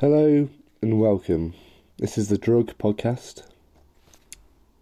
[0.00, 0.48] Hello
[0.80, 1.52] and welcome.
[1.98, 3.42] This is the Drug Podcast.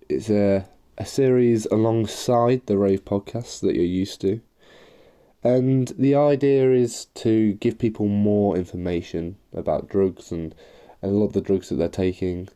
[0.09, 4.41] It's a, a series alongside the Rave Podcast that you're used to.
[5.43, 10.55] And the idea is to give people more information about drugs and,
[11.03, 12.49] and a lot of the drugs that they're taking.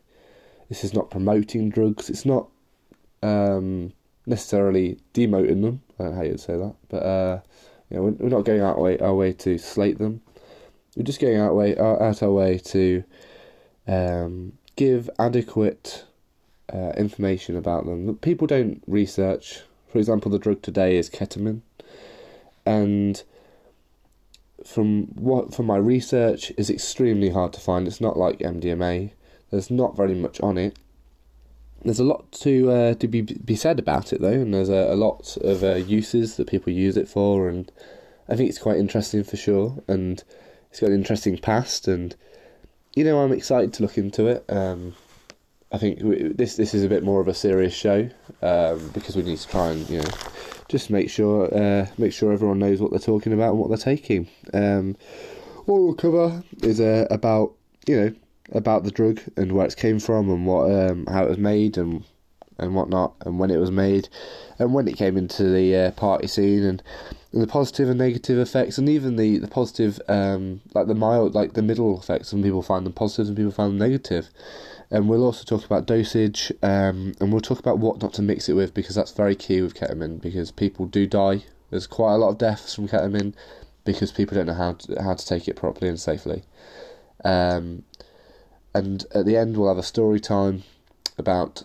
[0.69, 2.47] This is not promoting drugs, it's not
[3.21, 3.91] um,
[4.25, 5.81] necessarily demoting them.
[5.99, 6.75] I don't know how you'd say that.
[6.87, 7.41] But uh,
[7.89, 10.21] you know, we're, we're not going out way, our way to slate them
[10.95, 13.03] we're just going out way out our way to
[13.87, 16.05] um, give adequate
[16.73, 18.15] uh, information about them.
[18.17, 19.61] People don't research.
[19.89, 21.61] For example, the drug today is ketamine,
[22.65, 23.21] and
[24.65, 27.87] from what from my research is extremely hard to find.
[27.87, 29.11] It's not like MDMA.
[29.51, 30.77] There's not very much on it.
[31.83, 34.93] There's a lot to uh, to be be said about it though, and there's a,
[34.93, 37.71] a lot of uh, uses that people use it for, and
[38.29, 39.83] I think it's quite interesting for sure.
[39.87, 40.23] And
[40.73, 42.15] it's got an interesting past, and
[42.95, 44.43] you know I'm excited to look into it.
[44.49, 44.95] Um,
[45.71, 45.99] I think
[46.35, 48.09] this this is a bit more of a serious show
[48.41, 50.09] um, because we need to try and you know
[50.69, 53.77] just make sure uh, make sure everyone knows what they're talking about and what they're
[53.77, 54.27] taking.
[54.51, 54.95] Um,
[55.65, 57.53] what we'll cover is uh, about
[57.85, 58.15] you know
[58.53, 61.77] about the drug and where it came from and what um, how it was made
[61.77, 62.03] and
[62.57, 64.09] and whatnot and when it was made
[64.57, 66.81] and when it came into the uh, party scene and
[67.33, 71.53] the positive and negative effects, and even the the positive, um, like the mild, like
[71.53, 72.29] the middle effects.
[72.29, 74.29] Some people find them positive, and people find them negative.
[74.91, 78.47] And we'll also talk about dosage, um, and we'll talk about what not to mix
[78.47, 81.43] it with because that's very key with ketamine because people do die.
[81.71, 83.33] There's quite a lot of deaths from ketamine
[83.83, 86.43] because people don't know how to, how to take it properly and safely.
[87.25, 87.83] Um,
[88.75, 90.63] and at the end, we'll have a story time
[91.17, 91.63] about,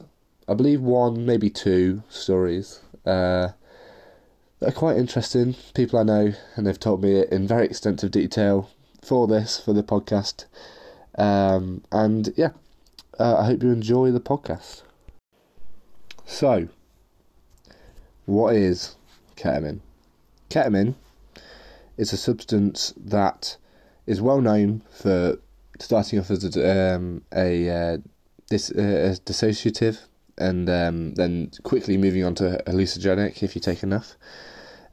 [0.48, 2.80] I believe, one, maybe two stories.
[3.04, 3.50] Uh,
[4.60, 5.54] that are quite interesting.
[5.74, 8.70] People I know, and they've told me in very extensive detail
[9.02, 10.46] for this, for the podcast.
[11.16, 12.50] Um, and yeah,
[13.18, 14.82] uh, I hope you enjoy the podcast.
[16.26, 16.68] So,
[18.26, 18.96] what is
[19.36, 19.80] ketamine?
[20.50, 20.94] Ketamine
[21.96, 23.56] is a substance that
[24.06, 25.38] is well known for
[25.78, 27.98] starting off as a, um, a, uh,
[28.50, 30.00] dis, uh, dissociative
[30.36, 34.16] and um, then quickly moving on to hallucinogenic if you take enough.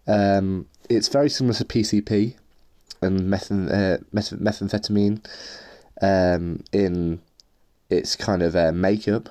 [0.07, 2.35] Um, it's very similar to PCP
[3.01, 5.25] and methan, uh, methamphetamine
[6.01, 7.21] um, in
[7.89, 9.29] its kind of uh, makeup.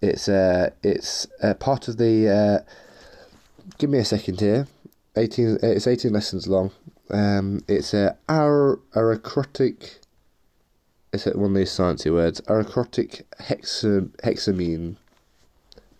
[0.00, 2.28] It's uh, it's uh, part of the.
[2.28, 2.72] Uh,
[3.78, 4.66] give me a second here.
[5.16, 5.58] Eighteen.
[5.62, 6.70] Uh, it's eighteen lessons long.
[7.10, 10.00] Um, it's a ar- aracrotic.
[11.12, 12.42] It's one of these sciencey words.
[12.48, 14.96] Aracrotic hexa- hexamine.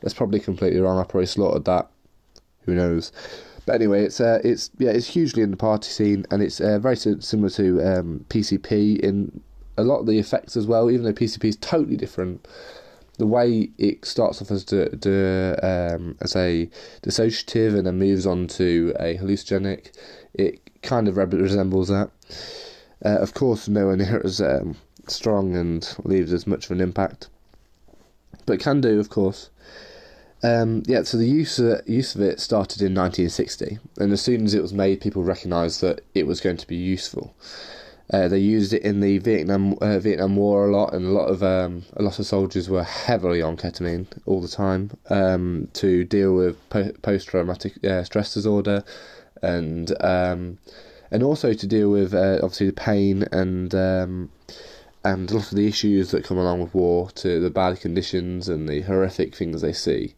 [0.03, 0.99] That's probably completely wrong.
[0.99, 1.89] I probably slaughtered that.
[2.63, 3.13] Who knows?
[3.67, 6.79] But anyway, it's uh, it's yeah, it's hugely in the party scene, and it's uh,
[6.79, 9.41] very similar to um, PCP in
[9.77, 10.91] a lot of the effects as well.
[10.91, 12.47] Even though PCP is totally different,
[13.19, 16.71] the way it starts off as to, to um, as a
[17.03, 19.91] dissociative and then moves on to a hallucinogenic,
[20.35, 22.11] it kind of resembles that.
[23.05, 24.77] Uh, of course, nowhere near as um,
[25.09, 27.29] strong and leaves as much of an impact,
[28.47, 29.51] but can do, of course.
[30.43, 34.45] Um, yeah, so the use of, use of it started in 1960, and as soon
[34.45, 37.35] as it was made, people recognised that it was going to be useful.
[38.13, 41.27] Uh, they used it in the Vietnam uh, Vietnam War a lot, and a lot
[41.27, 46.05] of um, a lot of soldiers were heavily on ketamine all the time um, to
[46.05, 48.85] deal with po- post traumatic uh, stress disorder,
[49.43, 50.59] and um,
[51.11, 54.31] and also to deal with uh, obviously the pain and um,
[55.07, 58.49] and a lot of the issues that come along with war, to the bad conditions
[58.49, 60.15] and the horrific things they see.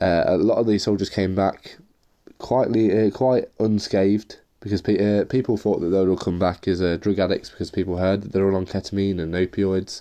[0.00, 1.76] Uh, a lot of these soldiers came back
[2.38, 6.66] quietly, uh, quite unscathed because pe- uh, people thought that they would all come back
[6.66, 10.00] as uh, drug addicts because people heard that they're all on ketamine and opioids,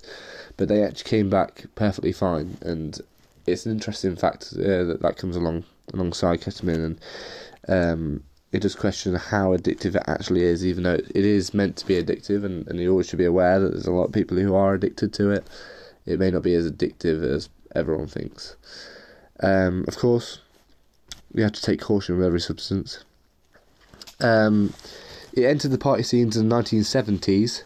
[0.55, 2.57] but they actually came back perfectly fine.
[2.61, 2.99] And
[3.45, 6.99] it's an interesting fact uh, that that comes along alongside ketamine and.
[7.65, 8.23] Um,
[8.53, 12.01] it does question how addictive it actually is, even though it is meant to be
[12.01, 14.53] addictive, and, and you always should be aware that there's a lot of people who
[14.53, 15.47] are addicted to it.
[16.05, 18.55] It may not be as addictive as everyone thinks.
[19.39, 20.39] Um, of course,
[21.33, 23.03] we have to take caution with every substance.
[24.19, 24.75] Um,
[25.33, 27.63] it entered the party scenes in the 1970s.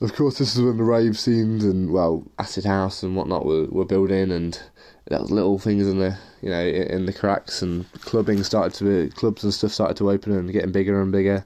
[0.00, 3.64] Of course, this is when the rave scenes and, well, acid house and whatnot were,
[3.64, 4.60] were building, and
[5.10, 9.52] little things in the you know in the cracks and clubbing started to clubs and
[9.52, 11.44] stuff started to open and getting bigger and bigger.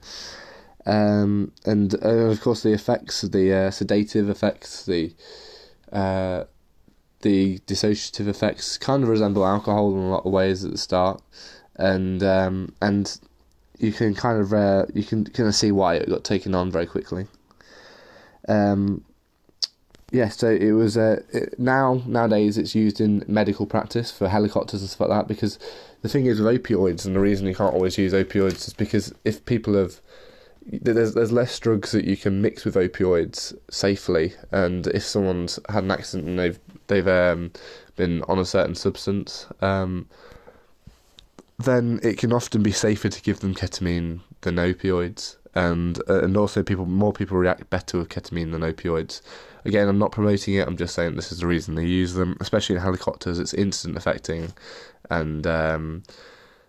[0.85, 5.13] Um, and of course the effects the uh, sedative effects the
[5.93, 6.45] uh,
[7.23, 11.23] the dissociative effects kind of resemble alcohol in a lot of ways at the start.
[11.77, 13.19] And um, and
[13.79, 16.71] you can kind of uh, you can kind of see why it got taken on
[16.71, 17.27] very quickly.
[18.49, 19.05] Um,
[20.13, 24.81] yeah, so it was uh, it, now nowadays it's used in medical practice for helicopters
[24.81, 25.59] and stuff like that because
[26.03, 29.13] the thing is with opioids and the reason you can't always use opioids is because
[29.25, 30.01] if people have
[30.67, 35.85] there's there's less drugs that you can mix with opioids safely, and if someone's had
[35.85, 37.53] an accident and they've they've um,
[37.95, 40.09] been on a certain substance, um,
[41.59, 46.37] then it can often be safer to give them ketamine than opioids, and uh, and
[46.37, 49.21] also people more people react better with ketamine than opioids.
[49.67, 50.67] Again, I'm not promoting it.
[50.67, 53.39] I'm just saying this is the reason they use them, especially in helicopters.
[53.39, 54.53] It's instant affecting,
[55.11, 56.03] and um,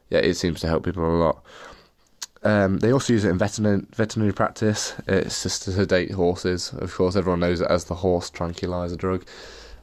[0.09, 1.43] yeah, it seems to help people a lot.
[2.43, 4.93] Um, they also use it in veterinary, veterinary practice.
[5.07, 6.73] It's just to sedate horses.
[6.73, 9.25] Of course, everyone knows it as the horse tranquilizer drug.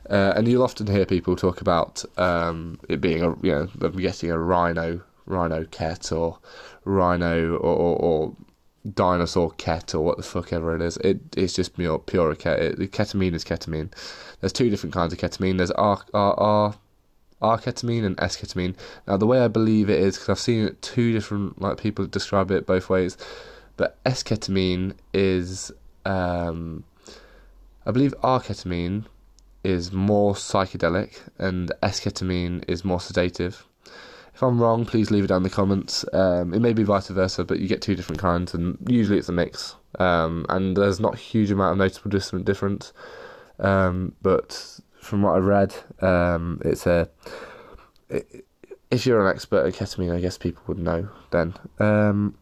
[0.09, 3.97] Uh, and you'll often hear people talk about um, it being a you know them
[3.97, 6.39] getting a rhino rhino ket or
[6.85, 8.37] rhino or, or, or,
[8.93, 10.97] dinosaur ket or what the fuck ever it is.
[10.99, 12.61] It it's just pure pure ket.
[12.61, 13.93] It, ketamine is ketamine.
[14.41, 15.57] There's two different kinds of ketamine.
[15.59, 16.75] There's R R R
[17.43, 18.75] R-ketamine and S-ketamine.
[19.07, 22.07] Now, the way I believe it is, because I've seen it two different like people
[22.07, 23.19] describe it both ways,
[23.77, 25.71] but S-ketamine is,
[26.07, 26.85] um,
[27.85, 29.05] I believe R-ketamine
[29.63, 33.67] is more psychedelic and S-ketamine is more sedative.
[34.35, 36.05] If I'm wrong, please leave it down in the comments.
[36.13, 39.29] Um, it may be vice versa, but you get two different kinds, and usually it's
[39.29, 39.77] a mix.
[40.01, 42.93] Um, and there's not a huge amount of noticeable difference.
[43.61, 47.09] Um, but from what I've read, um, it's a.
[48.09, 48.45] It,
[48.91, 51.55] if you're an expert at ketamine, I guess people would know then.
[51.79, 52.37] Um,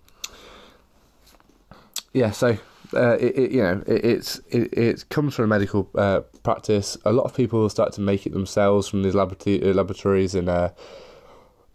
[2.12, 2.58] yeah, so
[2.94, 6.96] uh, it, it, you know it, it's it, it comes from a medical uh, practice.
[7.04, 10.70] A lot of people start to make it themselves from these laboratory, laboratories in uh,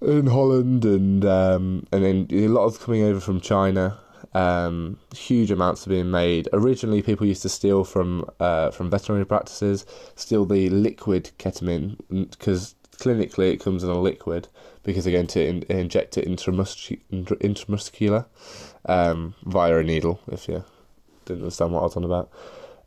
[0.01, 3.99] in Holland and um, and then a lot of coming over from China.
[4.33, 6.47] Um, huge amounts are being made.
[6.53, 9.85] Originally, people used to steal from uh, from veterinary practices,
[10.15, 14.47] steal the liquid ketamine because clinically it comes in a liquid
[14.83, 18.25] because they're going to in- inject it intramuscu- intramuscular
[18.85, 20.19] um, via a needle.
[20.31, 20.63] If you
[21.25, 22.29] didn't understand what I was on about,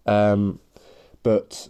[0.06, 0.60] um,
[1.22, 1.68] but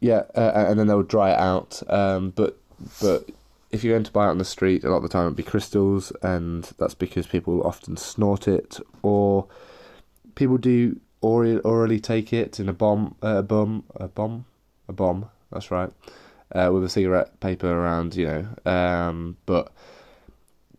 [0.00, 1.82] yeah, uh, and then they'll dry it out.
[1.88, 2.58] Um, but
[3.00, 3.30] but
[3.74, 5.34] if you're going to buy it on the street, a lot of the time it'll
[5.34, 9.48] be crystals, and that's because people often snort it, or
[10.36, 14.44] people do orally, orally take it in a bomb, uh, a bomb, a bomb,
[14.88, 15.28] a bomb.
[15.50, 15.90] That's right,
[16.54, 18.70] uh, with a cigarette paper around, you know.
[18.70, 19.72] Um, but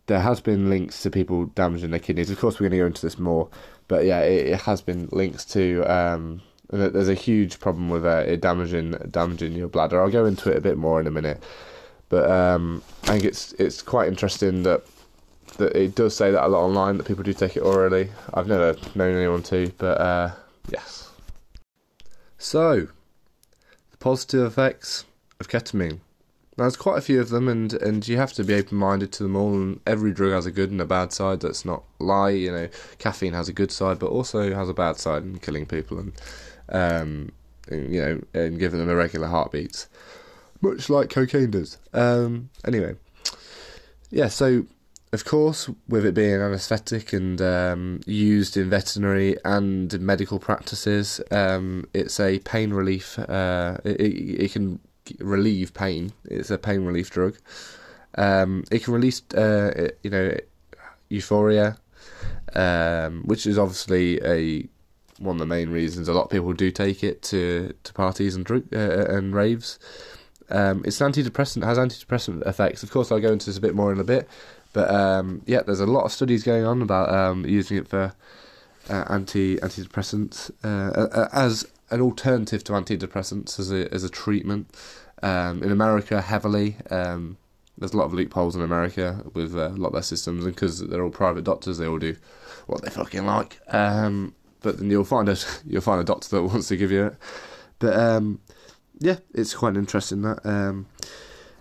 [0.07, 2.29] there has been links to people damaging their kidneys.
[2.29, 3.49] Of course, we're going to go into this more,
[3.89, 5.83] but yeah, it, it has been links to.
[5.83, 10.01] Um, there's a huge problem with uh, it damaging damaging your bladder.
[10.01, 11.43] I'll go into it a bit more in a minute.
[12.09, 14.83] But um, I think it's it's quite interesting that
[15.57, 18.09] that it does say that a lot online that people do take it orally.
[18.33, 20.31] I've never known anyone to, but uh,
[20.69, 21.09] yes.
[22.37, 22.87] So,
[23.91, 25.05] the positive effects
[25.39, 25.99] of ketamine.
[26.57, 29.11] Now, there's quite a few of them, and, and you have to be open minded
[29.13, 29.53] to them all.
[29.53, 31.41] And every drug has a good and a bad side.
[31.41, 32.29] That's not lie.
[32.29, 35.65] You know, caffeine has a good side, but also has a bad side in killing
[35.65, 36.13] people and,
[36.69, 37.31] um,
[37.67, 39.87] and you know, and giving them irregular heartbeats
[40.61, 41.77] much like cocaine does.
[41.93, 42.95] Um, anyway,
[44.09, 44.27] yeah.
[44.27, 44.65] So,
[45.11, 51.87] of course, with it being anaesthetic and um, used in veterinary and medical practices, um,
[51.93, 53.17] it's a pain relief.
[53.19, 54.79] Uh, it, it, can
[55.19, 56.11] relieve pain.
[56.25, 57.37] It's a pain relief drug.
[58.17, 60.37] Um, it can release, uh, you know,
[61.09, 61.77] euphoria,
[62.53, 64.67] um, which is obviously a
[65.19, 68.35] one of the main reasons a lot of people do take it to, to parties
[68.35, 69.79] and drink, uh, and raves.
[70.49, 72.83] Um, it's an antidepressant, has antidepressant effects.
[72.83, 74.27] Of course, I'll go into this a bit more in a bit.
[74.73, 78.13] But um, yeah, there's a lot of studies going on about um, using it for
[78.89, 84.67] uh, anti antidepressants uh, as an alternative to antidepressants as a as a treatment.
[85.23, 86.75] Um, in America, heavily.
[86.91, 87.37] Um,
[87.77, 90.53] there's a lot of loopholes in America with uh, a lot of their systems, and
[90.53, 92.15] because they're all private doctors, they all do
[92.67, 93.59] what they fucking like.
[93.69, 97.05] Um, but then you'll find a you'll find a doctor that wants to give you
[97.05, 97.15] it.
[97.79, 97.97] But
[98.99, 100.45] yeah, it's quite interesting that.
[100.45, 100.87] Um,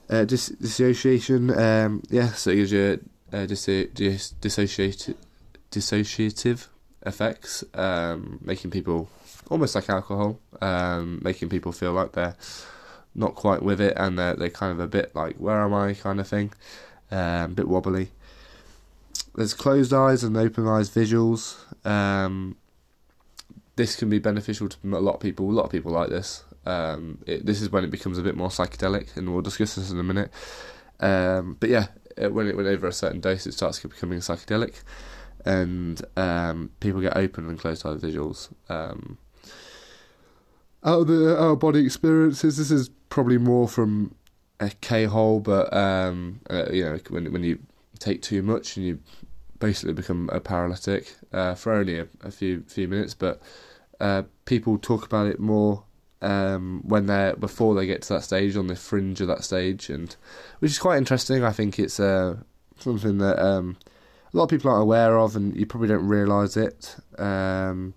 [0.09, 5.17] uh, dis- dissociation, um, yeah, so it gives you uh, dis- dis- dissociative,
[5.71, 6.67] dissociative
[7.07, 9.09] effects, um, making people
[9.51, 12.37] almost like alcohol, um, making people feel like they're
[13.15, 15.95] not quite with it and they're, they're kind of a bit like, where am I
[15.95, 16.53] kind of thing,
[17.11, 18.11] um, a bit wobbly.
[19.35, 21.57] There's closed eyes and open eyes visuals.
[21.87, 22.57] Um,
[23.77, 25.51] this can be beneficial to a lot of people.
[25.51, 26.45] A lot of people like this.
[26.67, 29.91] Um, it, this is when it becomes a bit more psychedelic, and we'll discuss this
[29.91, 30.31] in a minute.
[31.01, 34.83] Um, but yeah, it, when it went over a certain dose, it starts becoming psychedelic.
[35.45, 38.51] and um, people get open and closed eye visuals.
[38.69, 39.19] Um,
[40.83, 44.15] out of the out of body experiences, this is probably more from
[44.61, 47.59] a K hole, but um, uh, you know when when you
[47.99, 48.99] take too much and you
[49.59, 53.41] basically become a paralytic uh, for only a, a, few few minutes, but
[54.01, 55.85] uh, people talk about it more
[56.25, 59.91] um, when they're before they get to that stage on the fringe of that stage,
[59.91, 60.17] and
[60.59, 61.45] which is quite interesting.
[61.45, 62.37] I think it's uh,
[62.79, 63.77] something that um,
[64.33, 66.97] a lot of people aren't aware of, and you probably don't realise it.
[67.19, 67.95] Um,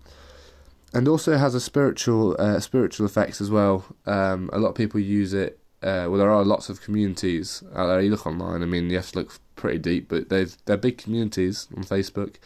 [0.94, 3.84] and also has a spiritual uh, spiritual effects as well.
[4.06, 5.58] Um, a lot of people use it.
[5.82, 8.00] Uh, well, there are lots of communities out there.
[8.00, 8.62] You look online.
[8.62, 12.36] I mean, you have to look pretty deep, but they've they're big communities on Facebook.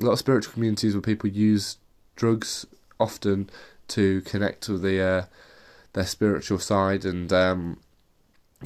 [0.00, 1.78] A lot of spiritual communities where people use
[2.16, 2.66] drugs
[2.98, 3.48] often
[3.88, 5.24] to connect with the uh,
[5.92, 7.80] their spiritual side, and um,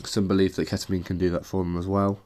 [0.05, 2.21] some believe that ketamine can do that for them as well.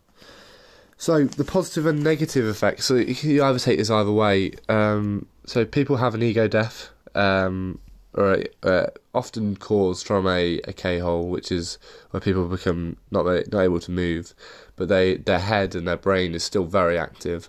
[0.96, 2.84] So the positive and negative effects.
[2.84, 4.52] So you either take this either way.
[4.68, 7.80] Um, so people have an ego death, um,
[8.14, 11.78] or uh, often caused from a, a K hole, which is
[12.10, 14.34] where people become not not able to move,
[14.76, 17.48] but they their head and their brain is still very active.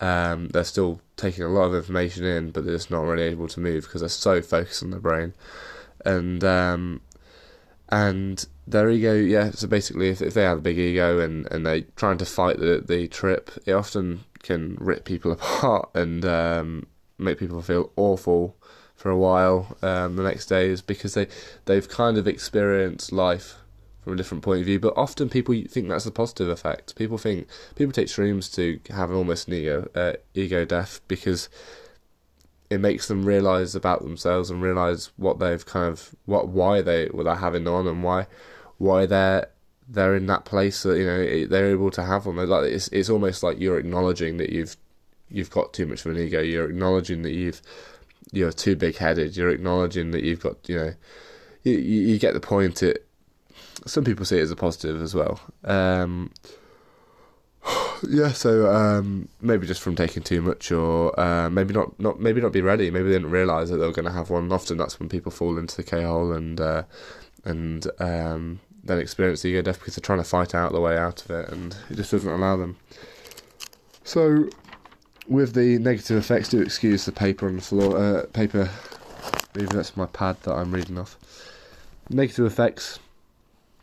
[0.00, 3.48] Um, they're still taking a lot of information in, but they're just not really able
[3.48, 5.34] to move because they're so focused on their brain,
[6.04, 7.00] and um,
[7.88, 9.50] and their ego, yeah.
[9.50, 12.58] So basically, if, if they have a big ego and and they're trying to fight
[12.58, 16.86] the the trip, it often can rip people apart and um,
[17.18, 18.56] make people feel awful
[18.94, 21.26] for a while um, the next days because they
[21.64, 23.56] they've kind of experienced life
[24.04, 24.78] from a different point of view.
[24.78, 26.94] But often people think that's a positive effect.
[26.94, 31.48] People think people take shrooms to have almost an ego uh, ego death because
[32.70, 37.06] it makes them realize about themselves and realize what they've kind of what why they
[37.06, 38.26] what they're having on and why
[38.78, 39.48] why they're
[39.88, 42.36] they're in that place that you know they're able to have one.
[42.36, 44.76] Like it's it's almost like you're acknowledging that you've
[45.30, 46.40] you've got too much of an ego.
[46.40, 47.62] You're acknowledging that you've
[48.32, 49.36] you're too big headed.
[49.36, 50.94] You're acknowledging that you've got you know
[51.62, 52.82] you you get the point.
[52.82, 53.06] It
[53.86, 55.40] some people see it as a positive as well.
[55.64, 56.30] Um,
[58.08, 62.40] yeah, so um, maybe just from taking too much, or uh, maybe not, not, maybe
[62.40, 62.90] not be ready.
[62.90, 64.50] Maybe they didn't realise that they were going to have one.
[64.52, 66.84] Often that's when people fall into the K hole and uh,
[67.44, 70.96] and um, then experience the ego death because they're trying to fight out the way
[70.96, 72.76] out of it, and it just doesn't allow them.
[74.04, 74.48] So,
[75.26, 77.96] with the negative effects, do excuse the paper on the floor.
[77.96, 78.70] Uh, paper,
[79.54, 81.18] maybe that's my pad that I'm reading off.
[82.10, 82.98] Negative effects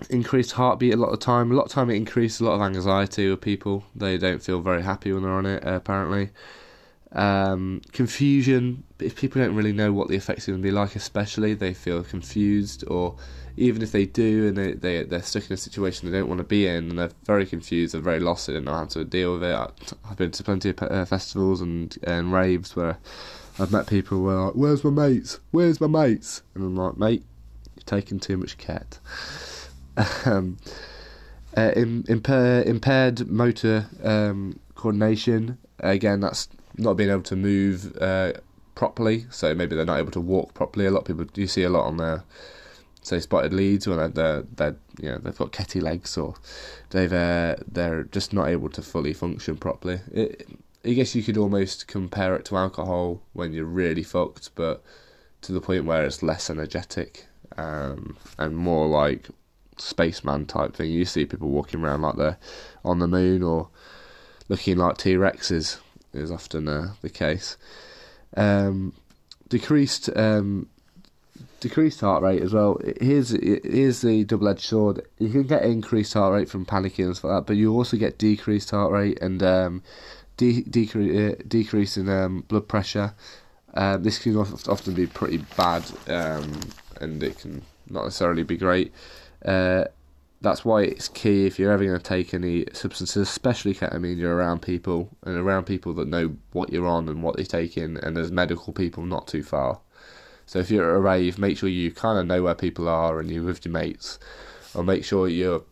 [0.09, 1.51] increased heartbeat a lot of time.
[1.51, 3.83] A lot of time it increased a lot of anxiety with people.
[3.95, 6.29] They don't feel very happy when they're on it, uh, apparently.
[7.13, 10.95] Um, confusion, if people don't really know what the effects are going to be like,
[10.95, 13.17] especially, they feel confused, or
[13.57, 16.37] even if they do and they, they, they're stuck in a situation they don't want
[16.37, 19.03] to be in and they're very confused, they're very lost, they don't know how to
[19.03, 19.93] deal with it.
[20.09, 22.97] I've been to plenty of uh, festivals and, and raves where
[23.59, 25.39] I've met people who are like, Where's my mates?
[25.51, 26.43] Where's my mates?
[26.55, 27.25] And I'm like, Mate,
[27.75, 28.99] you're taking too much cat
[30.25, 30.57] um,
[31.57, 35.57] uh, impair, impaired motor um, coordination.
[35.79, 38.33] Again, that's not being able to move uh,
[38.75, 39.25] properly.
[39.29, 40.85] So maybe they're not able to walk properly.
[40.85, 42.23] A lot of people do you see a lot on their
[43.03, 46.35] say Spotted Leeds when they're, they're, they're you know they've got ketty legs or
[46.91, 50.01] they've uh, they're just not able to fully function properly.
[50.13, 50.47] It,
[50.83, 54.83] I guess you could almost compare it to alcohol when you're really fucked, but
[55.41, 59.29] to the point where it's less energetic um, and more like
[59.81, 60.91] spaceman type thing.
[60.91, 62.37] You see people walking around like they're
[62.83, 63.69] on the moon or
[64.49, 65.79] looking like T Rexes
[66.13, 67.57] is often uh, the case.
[68.35, 68.93] Um,
[69.49, 70.67] decreased um,
[71.59, 72.79] decreased heart rate as well.
[72.99, 75.01] Here's here's the double edged sword.
[75.19, 77.97] You can get increased heart rate from panicking and stuff like that, but you also
[77.97, 79.83] get decreased heart rate and um,
[80.37, 83.13] de- decre- uh, decrease in um, blood pressure.
[83.73, 86.59] Uh, this can often be pretty bad, um,
[86.99, 88.91] and it can not necessarily be great.
[89.45, 89.85] Uh,
[90.41, 94.35] that's why it's key if you're ever going to take any substances, especially ketamine, you're
[94.35, 98.17] around people and around people that know what you're on and what they're taking, and
[98.17, 99.79] there's medical people not too far.
[100.47, 103.19] So if you're at a rave, make sure you kind of know where people are
[103.19, 104.19] and you're with your mates,
[104.73, 105.63] or make sure you're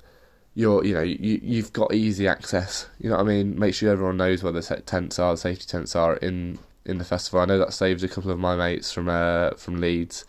[0.54, 2.88] you're you know you you've got easy access.
[3.00, 3.58] You know what I mean?
[3.58, 7.04] Make sure everyone knows where the tents are, the safety tents are in in the
[7.04, 7.40] festival.
[7.40, 10.26] I know that saved a couple of my mates from uh, from Leeds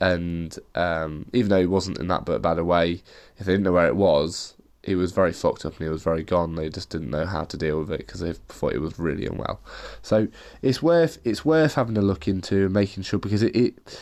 [0.00, 3.02] and um, even though he wasn't in that but bad a way,
[3.36, 6.02] if they didn't know where it was, he was very fucked up and he was
[6.02, 6.54] very gone.
[6.54, 9.26] They just didn't know how to deal with it because they thought he was really
[9.26, 9.60] unwell.
[10.02, 10.28] So
[10.62, 14.00] it's worth it's worth having a look into and making sure because it, it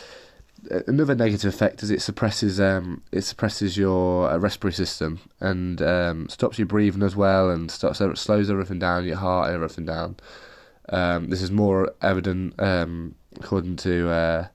[0.87, 6.29] another negative effect is it suppresses um, it suppresses your uh, respiratory system and um,
[6.29, 10.15] stops you breathing as well and stops slows everything down your heart everything down
[10.89, 14.47] Um, this is more evident, um, according to uh,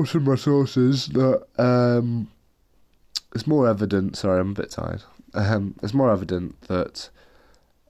[0.00, 2.30] what's in my sources, that um,
[3.34, 4.16] it's more evident.
[4.16, 5.02] Sorry, I'm a bit tired.
[5.34, 7.10] Um, it's more evident that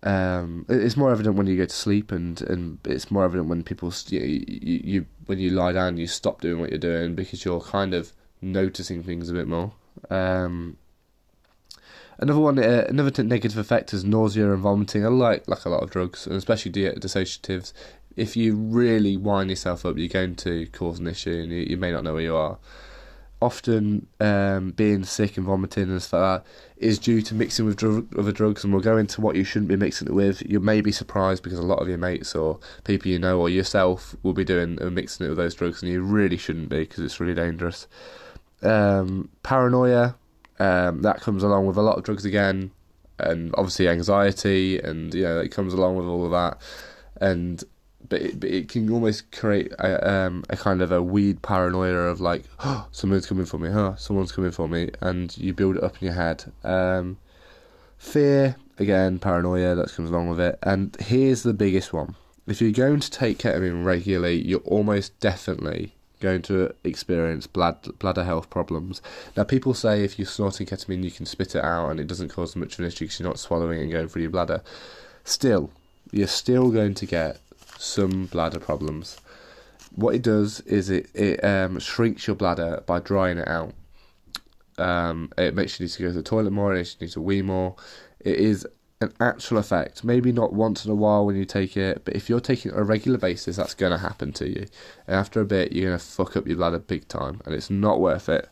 [0.03, 3.63] um, it's more evident when you go to sleep, and, and it's more evident when
[3.63, 7.45] people you, you, you when you lie down, you stop doing what you're doing because
[7.45, 9.73] you're kind of noticing things a bit more.
[10.09, 10.79] Um,
[12.19, 15.05] another one, uh, another negative effect is nausea and vomiting.
[15.05, 17.73] I like like a lot of drugs, and especially dissociatives.
[18.17, 21.77] If you really wind yourself up, you're going to cause an issue, and you, you
[21.77, 22.59] may not know where you are
[23.43, 27.83] often um, being sick and vomiting and stuff like that is due to mixing with
[28.19, 30.43] other drugs, and we'll go into what you shouldn't be mixing it with.
[30.49, 33.49] You may be surprised because a lot of your mates or people you know or
[33.49, 36.81] yourself will be doing and mixing it with those drugs, and you really shouldn't be
[36.81, 37.87] because it's really dangerous.
[38.63, 40.17] Um, paranoia
[40.59, 42.71] um, that comes along with a lot of drugs again,
[43.19, 46.61] and obviously anxiety, and you know it comes along with all of that,
[47.21, 47.65] and
[48.09, 52.09] but it, but it can almost create a, um, a kind of a weed paranoia
[52.09, 53.97] of like, oh, someone's coming for me, huh?
[53.97, 56.45] Someone's coming for me, and you build it up in your head.
[56.65, 57.19] Um,
[57.99, 60.59] fear, again, paranoia that comes along with it.
[60.63, 62.17] And here's the biggest one:
[62.47, 68.25] if you're going to take ketamine regularly, you're almost definitely going to experience blood, bladder
[68.25, 69.01] health problems.
[69.37, 72.29] Now, people say if you're snorting ketamine, you can spit it out and it doesn't
[72.29, 74.63] cause much of an issue because you're not swallowing it and going through your bladder.
[75.25, 75.71] Still,
[76.13, 77.41] you're still going to get
[77.81, 79.19] some bladder problems.
[79.95, 83.73] What it does is it it um, shrinks your bladder by drying it out.
[84.79, 86.73] Um, it makes you need to go to the toilet more.
[86.73, 87.75] It makes you need to wee more.
[88.21, 88.67] It is
[89.01, 90.05] an actual effect.
[90.05, 92.75] Maybe not once in a while when you take it, but if you're taking it
[92.75, 94.67] on a regular basis, that's going to happen to you.
[95.07, 97.71] And after a bit, you're going to fuck up your bladder big time, and it's
[97.71, 98.49] not worth it.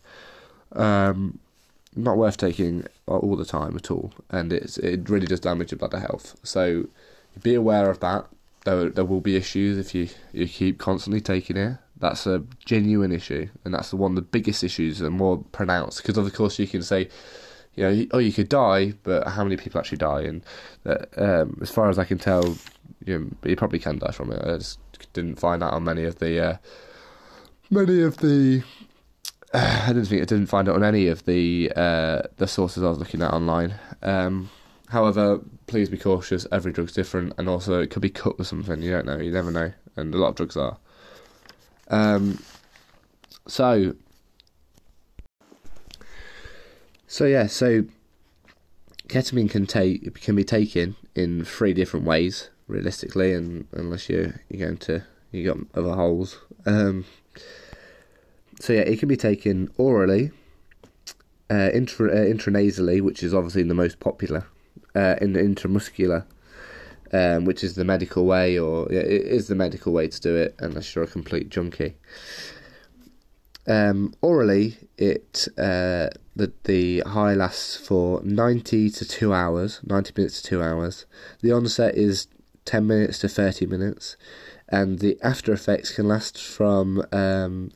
[0.72, 1.38] Um,
[1.94, 5.78] not worth taking all the time at all, and it's it really does damage your
[5.78, 6.36] bladder health.
[6.42, 6.88] So
[7.42, 8.26] be aware of that
[8.68, 11.78] there there will be issues if you you keep constantly taking it.
[11.96, 16.02] That's a genuine issue, and that's the one of the biggest issues and more pronounced.
[16.02, 17.08] Because of course you can say,
[17.74, 20.22] you know, oh you could die, but how many people actually die?
[20.22, 20.44] And
[20.86, 22.56] uh, um, as far as I can tell,
[23.04, 24.44] you know, you probably can die from it.
[24.44, 24.78] I just
[25.12, 26.56] didn't find out on many of the uh,
[27.70, 28.62] many of the.
[29.54, 32.88] I didn't think I didn't find out on any of the uh, the sources I
[32.90, 33.74] was looking at online.
[34.02, 34.50] Um,
[34.90, 36.46] However, please be cautious.
[36.50, 38.82] Every drug's different, and also it could be cut with something.
[38.82, 39.18] You don't know.
[39.18, 40.78] You never know, and a lot of drugs are.
[41.88, 42.42] Um.
[43.46, 43.94] So.
[47.06, 47.46] So yeah.
[47.46, 47.84] So.
[49.08, 54.66] Ketamine can take can be taken in three different ways, realistically, and unless you you're
[54.66, 56.38] going to you got other holes.
[56.66, 57.06] Um.
[58.60, 60.30] So yeah, it can be taken orally,
[61.50, 64.46] uh, intra, uh, intranasally, which is obviously the most popular
[64.98, 66.24] uh, in the intramuscular,
[67.12, 70.34] um, which is the medical way, or yeah, it is the medical way to do
[70.34, 71.94] it, unless you're a complete junkie.
[73.66, 80.42] Um, orally, it uh, the the high lasts for ninety to two hours, ninety minutes
[80.42, 81.06] to two hours.
[81.42, 82.26] The onset is
[82.64, 84.16] ten minutes to thirty minutes,
[84.68, 87.70] and the after effects can last from um,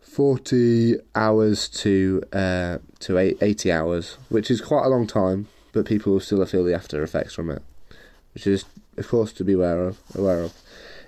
[0.00, 6.12] forty hours to uh, to eighty hours, which is quite a long time but people
[6.12, 7.62] will still feel the after effects from it,
[8.34, 8.64] which is,
[8.96, 9.98] of course, to be aware of.
[10.14, 10.52] Aware of.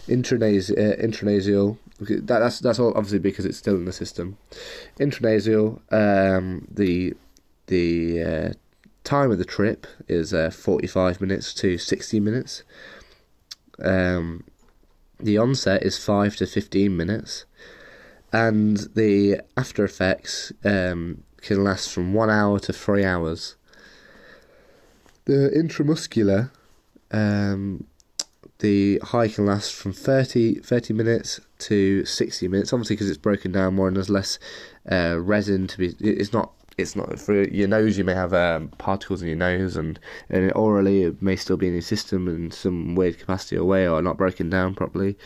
[0.09, 1.79] Uh, intranasal.
[2.01, 4.37] That, that's that's all obviously because it's still in the system.
[4.98, 5.81] Intranasal.
[5.92, 7.14] Um, the
[7.66, 8.53] the uh,
[9.05, 12.64] time of the trip is uh, forty five minutes to sixty minutes.
[13.83, 14.44] Um,
[15.20, 17.44] the onset is five to fifteen minutes,
[18.33, 23.55] and the after effects um, can last from one hour to three hours.
[25.24, 26.50] The intramuscular,
[27.12, 27.87] um,
[28.58, 33.52] the high can last from 30, 30 minutes to 60 minutes, obviously because it's broken
[33.52, 34.38] down more and there's less
[34.90, 35.94] uh, resin to be.
[36.00, 36.52] It's not.
[36.78, 37.98] It's not for your nose.
[37.98, 41.66] You may have um, particles in your nose, and, and orally it may still be
[41.66, 45.18] in your system in some weird capacity or way, or not broken down properly.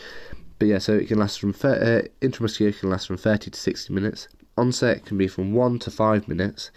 [0.59, 3.93] But yeah, so it can last from uh, intramuscular can last from thirty to sixty
[3.93, 4.27] minutes.
[4.57, 6.71] Onset can be from one to five minutes,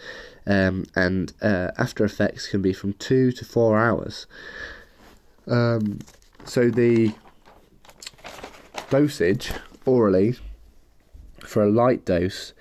[0.45, 4.27] um, and uh, after effects can be from two to four hours.
[5.47, 5.99] Um,
[6.45, 7.13] so the
[8.89, 9.51] dosage
[9.85, 10.35] orally
[11.39, 12.53] for a light dose,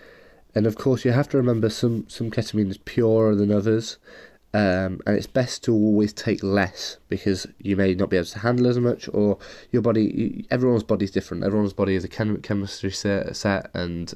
[0.54, 3.98] and of course you have to remember some some ketamine is purer than others.
[4.52, 8.38] Um, and it's best to always take less because you may not be able to
[8.40, 9.38] handle as much, or
[9.70, 10.44] your body.
[10.50, 11.44] Everyone's body is different.
[11.44, 14.12] Everyone's body is a chem- chemistry set, set, and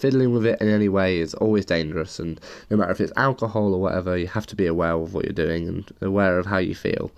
[0.00, 2.18] fiddling with it in any way is always dangerous.
[2.18, 5.24] And no matter if it's alcohol or whatever, you have to be aware of what
[5.24, 7.12] you're doing and aware of how you feel.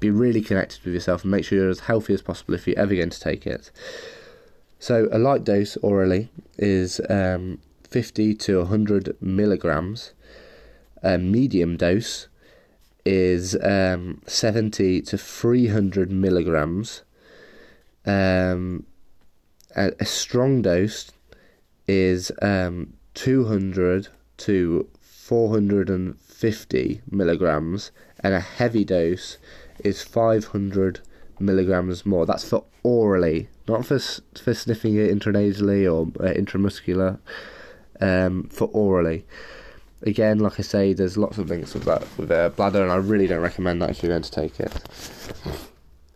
[0.00, 2.78] be really connected with yourself and make sure you're as healthy as possible if you're
[2.78, 3.70] ever going to take it.
[4.80, 10.12] So, a light dose orally is um, 50 to 100 milligrams.
[11.04, 12.28] A medium dose
[13.04, 17.02] is um, 70 to 300 milligrams.
[18.04, 18.86] Um,
[19.76, 21.12] a, a, strong dose
[21.86, 27.90] is um, 200 to 450 milligrams,
[28.20, 29.38] and a heavy dose
[29.80, 31.00] is 500
[31.38, 32.26] milligrams more.
[32.26, 37.18] That's for orally, not for for sniffing it intranasally or uh, intramuscular.
[38.00, 39.24] Um, for orally.
[40.04, 42.96] Again, like I say, there's lots of links with that with uh, bladder, and I
[42.96, 44.72] really don't recommend that if you're going to take it.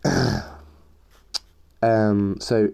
[1.83, 2.73] um, so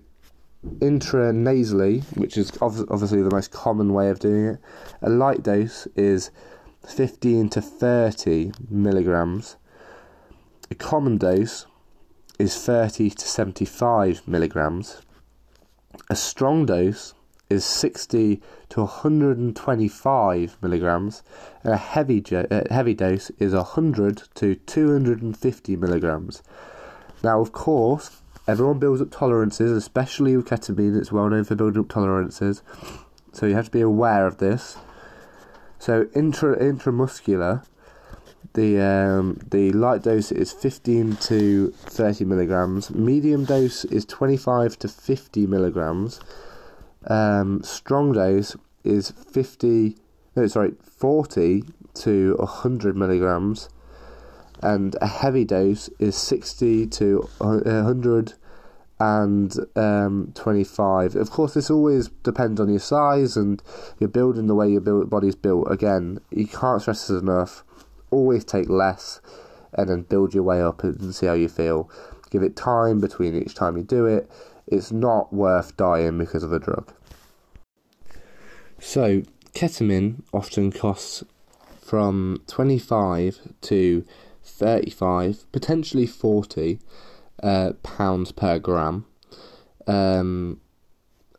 [0.65, 4.59] intranasally, which is obviously the most common way of doing it,
[5.01, 6.31] a light dose is
[6.87, 9.57] 15 to 30 milligrams.
[10.71, 11.67] A common dose
[12.39, 15.03] is 30 to 75 milligrams.
[16.09, 17.15] A strong dose
[17.51, 21.23] is 60 to 125 milligrams,
[21.63, 26.43] and a heavy, jo- uh, heavy dose is 100 to 250 milligrams.
[27.23, 31.83] Now, of course, everyone builds up tolerances, especially with ketamine, it's well known for building
[31.83, 32.63] up tolerances,
[33.33, 34.77] so you have to be aware of this.
[35.79, 37.65] So, intra intramuscular
[38.55, 42.91] the um, the light dose is 15 to 30 milligrams.
[42.91, 46.21] Medium dose is 25 to 50 milligrams.
[47.07, 49.97] Um, strong dose is 50.
[50.37, 53.69] No, sorry, 40 to 100 milligrams,
[54.63, 58.35] and a heavy dose is 60 to 100
[59.01, 61.17] and um, 25.
[61.17, 63.63] Of course, this always depends on your size and
[63.99, 65.71] your building the way your body's built.
[65.71, 67.65] Again, you can't stress this enough
[68.13, 69.21] always take less
[69.73, 71.91] and then build your way up and see how you feel.
[72.31, 74.31] Give it time between each time you do it.
[74.67, 76.93] It's not worth dying because of a drug.
[78.79, 79.23] So,
[79.55, 81.25] ketamine often costs
[81.81, 84.05] from 25 to
[84.63, 86.79] 35, potentially 40
[87.43, 89.07] uh, pounds per gram.
[89.87, 90.61] Um,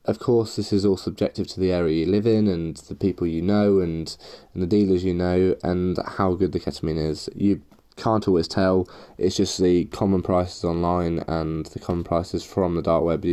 [0.05, 3.25] of course, this is all subjective to the area you live in and the people
[3.25, 4.15] you know and,
[4.53, 7.29] and the dealers you know and how good the ketamine is.
[7.33, 7.61] You
[7.95, 8.89] can't always tell.
[9.17, 13.23] It's just the common prices online and the common prices from the dark web.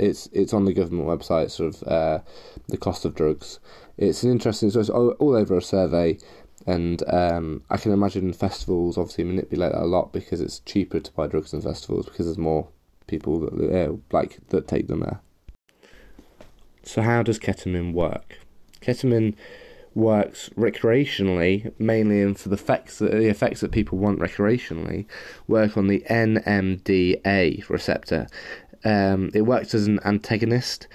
[0.00, 2.18] It's it's on the government website, sort of uh,
[2.68, 3.60] the cost of drugs.
[3.96, 4.70] It's an interesting.
[4.70, 6.18] So it's all, all over a survey,
[6.66, 11.12] and um, I can imagine festivals obviously manipulate that a lot because it's cheaper to
[11.12, 12.68] buy drugs in festivals because there's more
[13.06, 15.20] people that like that take them there.
[16.82, 18.38] So, how does ketamine work?
[18.80, 19.34] Ketamine
[19.94, 25.06] works recreationally, mainly in for the effects that, the effects that people want recreationally,
[25.48, 28.26] work on the NMDA receptor.
[28.84, 30.86] Um, it works as an antagonist,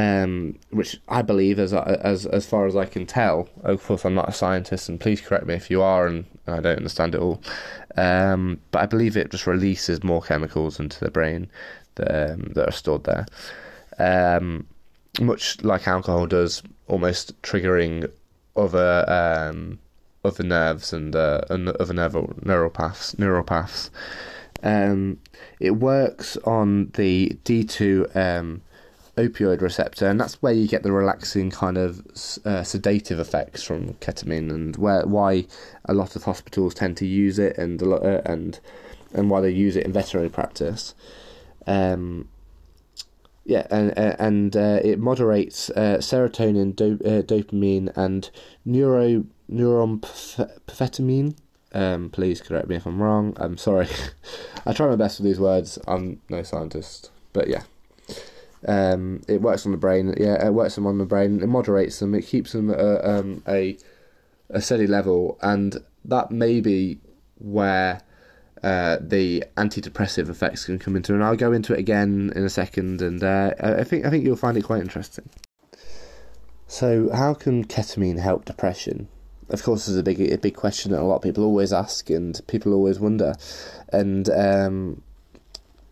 [0.00, 0.30] um,
[0.78, 3.48] which I believe, as as as far as I can tell.
[3.62, 6.56] Of course, I'm not a scientist, and please correct me if you are, and, and
[6.56, 7.38] I don't understand it all.
[7.96, 11.50] Um, but I believe it just releases more chemicals into the brain
[11.96, 13.26] that um, that are stored there.
[13.98, 14.66] Um,
[15.20, 18.10] much like alcohol does, almost triggering
[18.56, 19.78] other um,
[20.24, 23.18] other nerves and uh, other neural neural paths.
[23.18, 23.90] Neural paths.
[24.62, 25.18] Um,
[25.58, 28.06] it works on the D two
[29.28, 32.04] opioid receptor, and that's where you get the relaxing kind of
[32.44, 35.46] uh, sedative effects from ketamine, and where why
[35.84, 38.60] a lot of hospitals tend to use it, and a uh, and
[39.12, 40.94] and why they use it in veterinary practice.
[41.66, 42.28] Um,
[43.44, 48.30] yeah, and and uh, it moderates uh, serotonin, do, uh, dopamine, and
[48.64, 51.34] neuro neuroamphetamine.
[51.72, 53.34] Um, please correct me if I'm wrong.
[53.36, 53.88] I'm sorry.
[54.66, 55.78] I try my best with these words.
[55.86, 57.62] I'm no scientist, but yeah.
[58.66, 60.14] Um, it works on the brain.
[60.18, 61.42] Yeah, it works on the brain.
[61.42, 62.14] It moderates them.
[62.14, 63.78] It keeps them at um, a
[64.50, 66.98] a steady level, and that may be
[67.38, 68.02] where
[68.62, 72.50] uh, the antidepressive effects can come into, and I'll go into it again in a
[72.50, 73.00] second.
[73.00, 75.28] And uh, I think I think you'll find it quite interesting.
[76.66, 79.08] So, how can ketamine help depression?
[79.48, 82.10] Of course, is a big a big question that a lot of people always ask,
[82.10, 83.34] and people always wonder,
[83.92, 85.02] and um,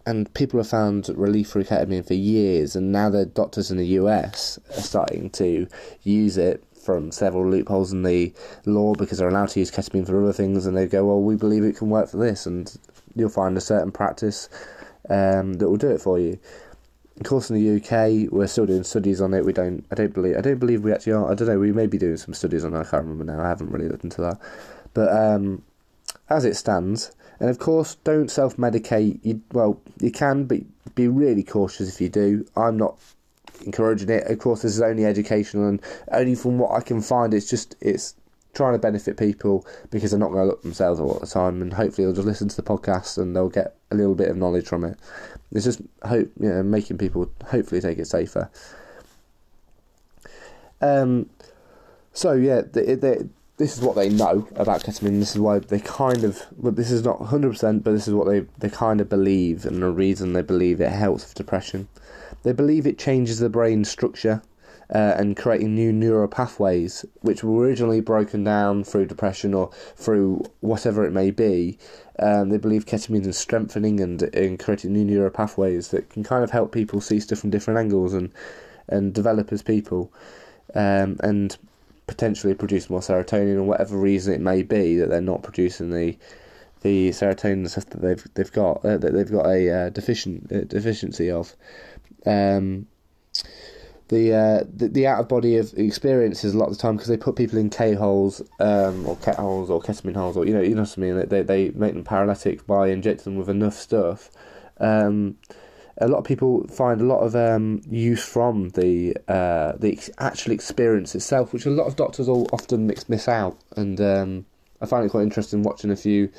[0.09, 3.87] and people have found relief for ketamine for years, and now the doctors in the
[4.01, 5.68] US are starting to
[6.03, 8.33] use it from several loopholes in the
[8.64, 11.37] law because they're allowed to use ketamine for other things, and they go, "Well, we
[11.37, 12.75] believe it can work for this," and
[13.16, 14.49] you'll find a certain practice
[15.11, 16.38] um, that will do it for you.
[17.18, 19.44] Of course, in the UK, we're still doing studies on it.
[19.44, 19.85] We don't.
[19.90, 20.38] I don't believe.
[20.38, 21.31] I don't believe we actually are.
[21.31, 21.59] I don't know.
[21.59, 22.79] We may be doing some studies on it.
[22.79, 23.42] I can't remember now.
[23.44, 24.38] I haven't really looked into that.
[24.94, 25.64] But um,
[26.31, 29.20] as it stands, And of course, don't self medicate.
[29.22, 30.61] You, well, you can, but
[30.94, 32.46] be really cautious if you do.
[32.57, 32.98] I'm not
[33.64, 34.27] encouraging it.
[34.27, 35.81] Of course, this is only educational, and
[36.12, 38.14] only from what I can find, it's just it's
[38.55, 41.72] trying to benefit people because they're not going to look themselves all the time, and
[41.72, 44.66] hopefully they'll just listen to the podcast and they'll get a little bit of knowledge
[44.66, 44.98] from it.
[45.53, 48.51] It's just hope, you know, making people hopefully take it safer.
[50.81, 51.29] Um,
[52.12, 55.18] so yeah, they, they, this is what they know about ketamine.
[55.18, 58.14] This is why they kind of, well, this is not hundred percent, but this is
[58.14, 61.88] what they they kind of believe, and the reason they believe it helps with depression.
[62.44, 64.42] They believe it changes the brain structure
[64.94, 70.44] uh, and creating new neural pathways, which were originally broken down through depression or through
[70.61, 71.79] whatever it may be.
[72.21, 76.44] Um, they believe ketamine is strengthening and, and creating new neural pathways that can kind
[76.44, 78.33] of help people see stuff from different angles and
[78.88, 80.11] and develop as people,
[80.75, 81.59] um, and
[82.09, 86.16] potentially produce more serotonin or whatever reason it may be that they're not producing the
[86.81, 91.31] the serotonin that they've they've got uh, that they've got a uh, deficient uh, deficiency
[91.31, 91.55] of.
[92.27, 92.88] Um,
[94.09, 97.09] the, uh, the the out of body of experiences a lot of the time because
[97.09, 100.55] they put people in K holes um, or ket holes or ketamine holes or you
[100.55, 103.51] know you know what I mean they they make them paralytic by injecting them with
[103.51, 104.31] enough stuff.
[104.81, 105.37] Um,
[106.01, 110.53] a lot of people find a lot of um, use from the uh, the actual
[110.53, 113.59] experience itself, which a lot of doctors all often miss, miss out.
[113.77, 114.47] And um,
[114.81, 116.31] I find it quite interesting watching a few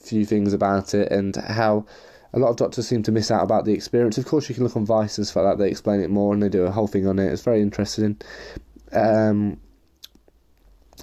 [0.00, 1.86] few things about it and how
[2.32, 4.18] a lot of doctors seem to miss out about the experience.
[4.18, 6.34] Of course, you can look on Vice and stuff like that; they explain it more
[6.34, 7.32] and they do a whole thing on it.
[7.32, 8.20] It's very interesting.
[8.92, 9.58] Um,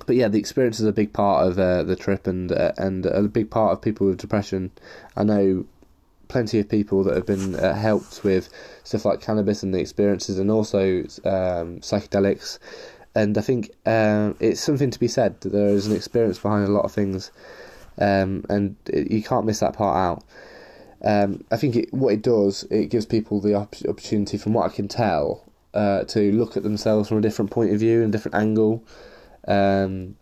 [0.06, 3.08] but yeah, the experience is a big part of uh, the trip and uh, and
[3.08, 4.72] a big part of people with depression.
[5.16, 5.66] I know
[6.28, 8.50] plenty of people that have been uh, helped with
[8.84, 12.60] stuff like cannabis and the experiences, and also um, psychedelics.
[13.16, 16.68] And I think um, it's something to be said that there is an experience behind
[16.68, 17.32] a lot of things,
[17.98, 20.24] um, and it, you can't miss that part out.
[21.04, 24.76] Um, I think it, what it does, it gives people the opportunity, from what I
[24.76, 28.18] can tell, uh, to look at themselves from a different point of view and a
[28.18, 28.84] different angle.
[29.48, 30.16] Um,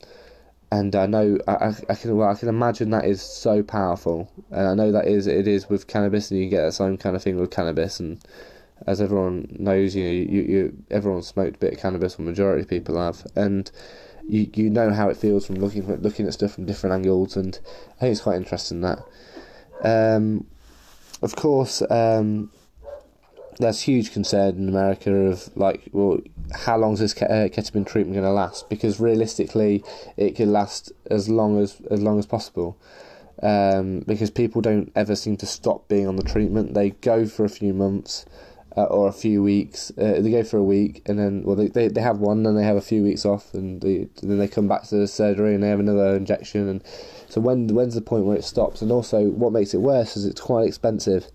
[0.71, 4.67] and I know I, I can well I can imagine that is so powerful, and
[4.67, 7.23] I know that is it is with cannabis, and you get that same kind of
[7.23, 8.19] thing with cannabis, and
[8.88, 12.67] as everyone knows, you you, you everyone smoked a bit of cannabis, or majority of
[12.67, 13.71] people have, and
[14.28, 17.60] you you know how it feels from looking looking at stuff from different angles, and
[17.97, 18.99] I think it's quite interesting that.
[19.84, 20.45] Um,
[21.21, 22.51] of course, um,
[23.60, 26.20] there's huge concern in America of like, well,
[26.54, 28.70] how long is this uh, ketamine treatment going to last?
[28.70, 29.84] Because realistically,
[30.18, 32.78] it could last as long as as long as possible.
[33.44, 36.74] Um, because people don't ever seem to stop being on the treatment.
[36.74, 38.26] They go for a few months
[38.78, 39.91] uh, or a few weeks.
[39.98, 42.58] Uh, they go for a week and then well they, they, they have one and
[42.58, 45.54] they have a few weeks off and, they, then they come back to the surgery
[45.54, 46.84] and they have another injection and
[47.30, 48.82] so when when's the point where it stops?
[48.82, 51.28] And also what makes it worse is it's quite expensive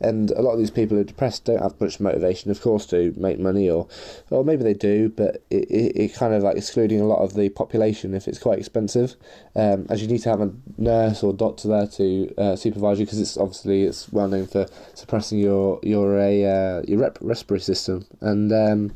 [0.00, 2.86] and a lot of these people who are depressed don't have much motivation, of course,
[2.86, 3.86] to make money, or
[4.30, 7.34] or maybe they do, but it, it, it kind of like excluding a lot of
[7.34, 9.16] the population if it's quite expensive,
[9.54, 13.06] um, as you need to have a nurse or doctor there to uh, supervise you
[13.06, 17.60] because it's obviously it's well known for suppressing your your a uh, your rep- respiratory
[17.60, 18.94] system, and um,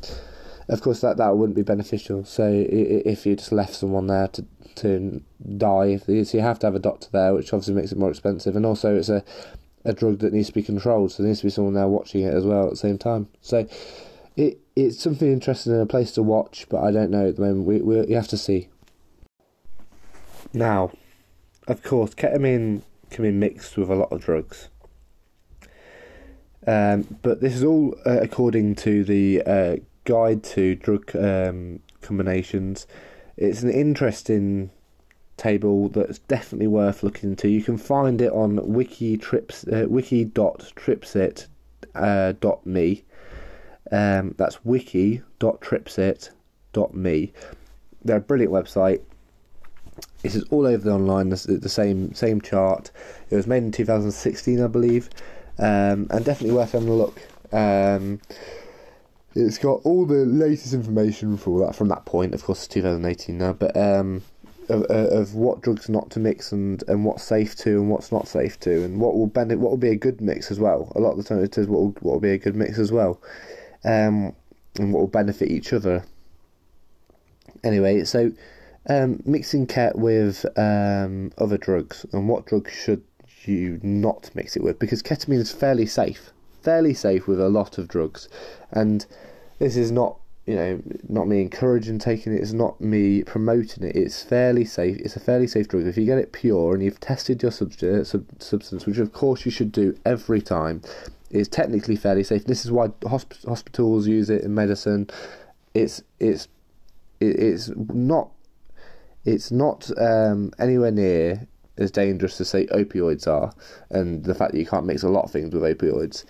[0.69, 2.25] of course that that wouldn't be beneficial.
[2.25, 5.21] So if you just left someone there to to
[5.57, 8.55] die, so you have to have a doctor there, which obviously makes it more expensive,
[8.55, 9.23] and also it's a
[9.85, 11.11] a drug that needs to be controlled.
[11.11, 13.27] So there needs to be someone there watching it as well at the same time.
[13.41, 13.67] So
[14.35, 17.41] it it's something interesting and a place to watch, but I don't know at the
[17.41, 17.65] moment.
[17.65, 18.67] We we you have to see.
[20.53, 20.91] Now,
[21.67, 24.69] of course, ketamine can be mixed with a lot of drugs.
[26.67, 32.87] Um, but this is all uh, according to the uh, guide to drug um, combinations.
[33.37, 34.71] It's an interesting
[35.37, 37.49] table that's definitely worth looking into.
[37.49, 41.47] You can find it on wiki trips uh, wiki.tripsit
[41.93, 43.03] uh, dot me.
[43.91, 47.33] Um, that's wiki.tripsit.me.
[48.03, 49.01] They're a brilliant website.
[50.21, 51.29] This is all over the online.
[51.29, 52.91] The, the same same chart.
[53.29, 55.09] It was made in 2016, I believe,
[55.59, 57.21] um, and definitely worth having a look.
[57.51, 58.19] Um,
[59.35, 62.33] it's got all the latest information for that from that point.
[62.33, 64.21] Of course, it's 2018 now, but um,
[64.69, 68.27] of, of what drugs not to mix and, and what's safe to and what's not
[68.27, 70.91] safe to and what will benefit what will be a good mix as well.
[70.95, 72.77] A lot of the time it says what will, what will be a good mix
[72.77, 73.21] as well,
[73.83, 74.35] um,
[74.77, 76.03] and what will benefit each other.
[77.63, 78.31] Anyway, so
[78.87, 83.03] um, mixing ket with um, other drugs and what drugs should
[83.43, 87.77] you not mix it with because ketamine is fairly safe, fairly safe with a lot
[87.77, 88.27] of drugs,
[88.71, 89.05] and
[89.59, 92.41] this is not you know, not me encouraging taking it.
[92.41, 93.95] It's not me promoting it.
[93.95, 94.97] It's fairly safe.
[94.97, 95.87] It's a fairly safe drug.
[95.87, 99.51] If you get it pure and you've tested your substance, substance which of course you
[99.51, 100.81] should do every time,
[101.31, 102.45] it's technically fairly safe.
[102.45, 105.09] This is why hosp- hospitals use it in medicine.
[105.73, 106.47] It's it's
[107.19, 108.29] it's not
[109.25, 113.51] it's not um, anywhere near as dangerous as say opioids are,
[113.89, 116.23] and the fact that you can't mix a lot of things with opioids.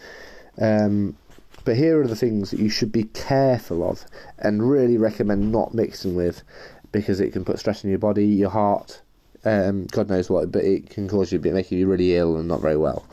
[0.58, 1.18] Um,
[1.66, 4.06] but here are the things that you should be careful of
[4.38, 6.44] and really recommend not mixing with
[6.92, 9.02] because it can put stress on your body, your heart,
[9.44, 12.48] um, God knows what, but it can cause you, be making you really ill and
[12.48, 13.06] not very well.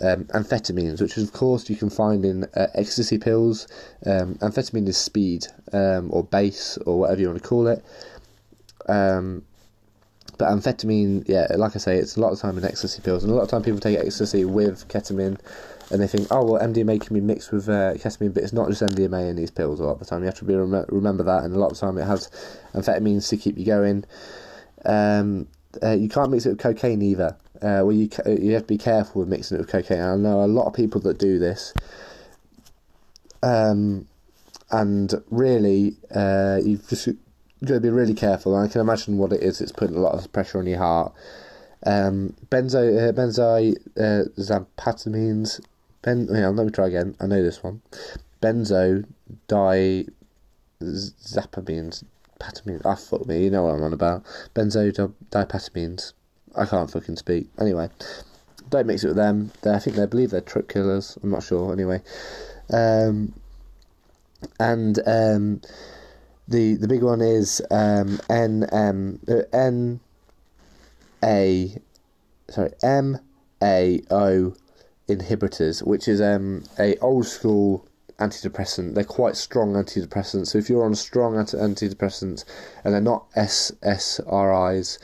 [0.00, 3.68] Um, amphetamines, which of course you can find in uh, ecstasy pills.
[4.04, 7.84] Um, amphetamine is speed um, or base or whatever you want to call it.
[8.88, 9.44] Um,
[10.36, 13.32] but amphetamine, yeah, like I say, it's a lot of time in ecstasy pills, and
[13.32, 15.38] a lot of time people take ecstasy with ketamine
[15.90, 18.68] and they think, oh well, MDMA can be mixed with uh, ketamine, but it's not
[18.68, 20.20] just MDMA in these pills a lot of the time.
[20.20, 22.30] You have to be rem- remember that, and a lot of the time it has
[22.74, 24.04] amphetamines to keep you going.
[24.84, 25.48] Um,
[25.82, 27.36] uh, you can't mix it with cocaine either.
[27.56, 30.00] Uh, well, you you have to be careful with mixing it with cocaine.
[30.00, 31.74] I know a lot of people that do this.
[33.42, 34.08] Um,
[34.70, 37.08] and really, uh, you've just
[37.64, 38.56] got to be really careful.
[38.56, 39.60] I can imagine what it is.
[39.60, 41.12] It's putting a lot of pressure on your heart.
[41.86, 45.60] Um, benzo, uh, benzoamphetamines
[46.04, 47.16] Ben, on, let me try again.
[47.18, 47.80] I know this one.
[48.42, 49.06] Benzo
[49.48, 50.06] di
[50.82, 52.04] zapamines,
[52.38, 52.82] patamines.
[52.84, 53.44] Ah, fuck me.
[53.44, 54.22] You know what I'm on about.
[54.54, 54.92] Benzo
[55.30, 56.12] dipatamines.
[56.54, 57.48] I can't fucking speak.
[57.58, 57.88] Anyway,
[58.68, 59.50] don't mix it with them.
[59.62, 61.16] They're, I think they believe they're truck killers.
[61.22, 61.72] I'm not sure.
[61.72, 62.02] Anyway,
[62.70, 63.32] um,
[64.60, 65.62] and um,
[66.46, 70.00] the the big one is um, N M uh, N
[71.24, 71.78] A
[72.50, 73.18] sorry M
[73.62, 74.54] A O
[75.08, 77.86] inhibitors, which is um, a old school
[78.18, 78.94] antidepressant.
[78.94, 80.48] They're quite strong antidepressants.
[80.48, 82.44] So if you're on strong anti- antidepressants
[82.84, 84.98] and they're not SSRIs,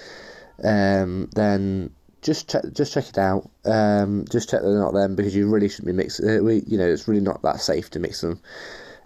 [0.63, 1.91] um, then
[2.23, 3.51] just check just check it out.
[3.65, 6.29] Um, just check that they're not them because you really shouldn't be mixing.
[6.29, 8.41] Uh, we, you know, it's really not that safe to mix them,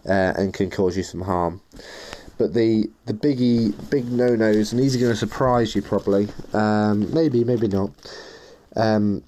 [0.07, 1.61] uh, and can cause you some harm.
[2.39, 6.29] But the the biggie big no nos, and these are going to surprise you probably.
[6.53, 7.91] Um, maybe maybe not.
[8.75, 9.23] Um,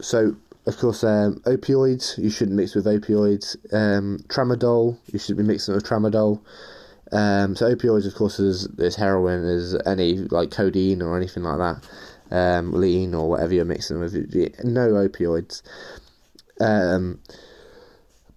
[0.00, 0.36] so
[0.70, 3.56] of course, um, opioids you shouldn't mix with opioids.
[3.72, 6.40] Um, tramadol you should be mixing with tramadol.
[7.12, 11.58] Um, so opioids, of course, is, is heroin, is any like codeine or anything like
[11.58, 11.88] that,
[12.36, 14.14] um, lean or whatever you're mixing with.
[14.64, 15.62] No opioids.
[16.60, 17.18] Um,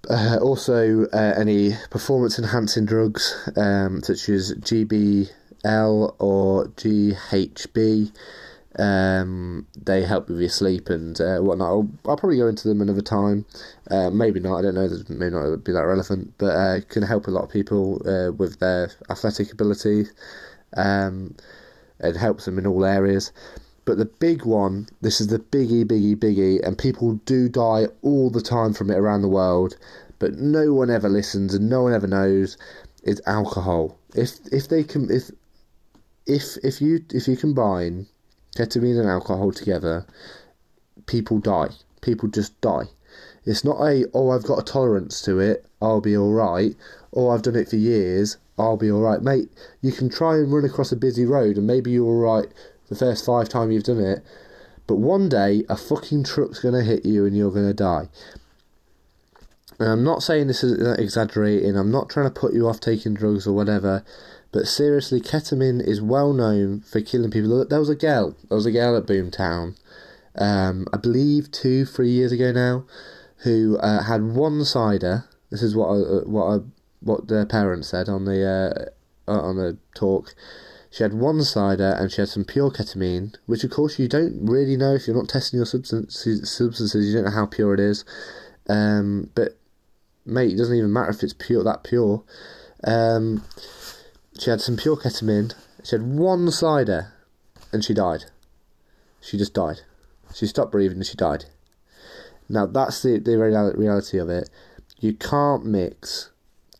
[0.10, 8.12] uh, also, uh, any performance enhancing drugs um, such as GBL or GHB.
[8.80, 11.68] Um, they help with your sleep and uh, whatnot.
[11.68, 13.46] I'll, I'll, probably go into them another time.
[13.92, 14.58] Uh, maybe not.
[14.58, 14.88] I don't know.
[14.88, 18.32] They may not be that relevant, but uh, can help a lot of people uh,
[18.32, 20.08] with their athletic ability
[20.76, 21.36] um,
[22.00, 23.32] and helps them in all areas.
[23.86, 28.30] But the big one, this is the biggie, biggie, biggie, and people do die all
[28.30, 29.76] the time from it around the world,
[30.20, 32.58] but no one ever listens and no one ever knows.
[33.04, 34.00] Is alcohol.
[34.16, 35.30] If if they can if
[36.26, 38.08] if if you if you combine
[38.56, 40.06] ketamine and alcohol together,
[41.06, 41.70] people die.
[42.02, 42.86] People just die.
[43.46, 46.76] It's not a, oh, I've got a tolerance to it, I'll be alright,
[47.12, 49.22] or oh, I've done it for years, I'll be alright.
[49.22, 49.50] Mate,
[49.82, 52.48] you can try and run across a busy road and maybe you're alright
[52.90, 54.24] the first five times you've done it,
[54.88, 58.08] but one day a fucking truck's going to hit you and you're going to die.
[59.80, 62.80] And I'm not saying this is uh, exaggerating, I'm not trying to put you off
[62.80, 64.06] taking drugs or whatever,
[64.54, 67.66] but seriously, ketamine is well known for killing people.
[67.66, 69.76] There was a girl, there was a girl at Boomtown,
[70.36, 72.86] um, I believe two, three years ago now,
[73.38, 75.26] who uh, had one cider.
[75.50, 76.64] This is what I, uh, what I,
[77.02, 78.92] what their parents said on the
[79.28, 80.36] uh, uh, on the talk.
[80.92, 84.46] She had one cider and she had some pure ketamine, which of course you don't
[84.48, 86.52] really know if you're not testing your substances.
[86.52, 88.06] Substances, you don't know how pure it is.
[88.70, 89.58] Um, but
[90.24, 92.24] mate, it doesn't even matter if it's pure that pure.
[92.84, 93.44] Um,
[94.40, 95.54] she had some pure ketamine.
[95.84, 97.14] She had one cider,
[97.72, 98.26] and she died.
[99.22, 99.82] She just died.
[100.34, 101.46] She stopped breathing and she died.
[102.50, 104.50] Now that's the the reality of it.
[105.00, 106.32] You can't mix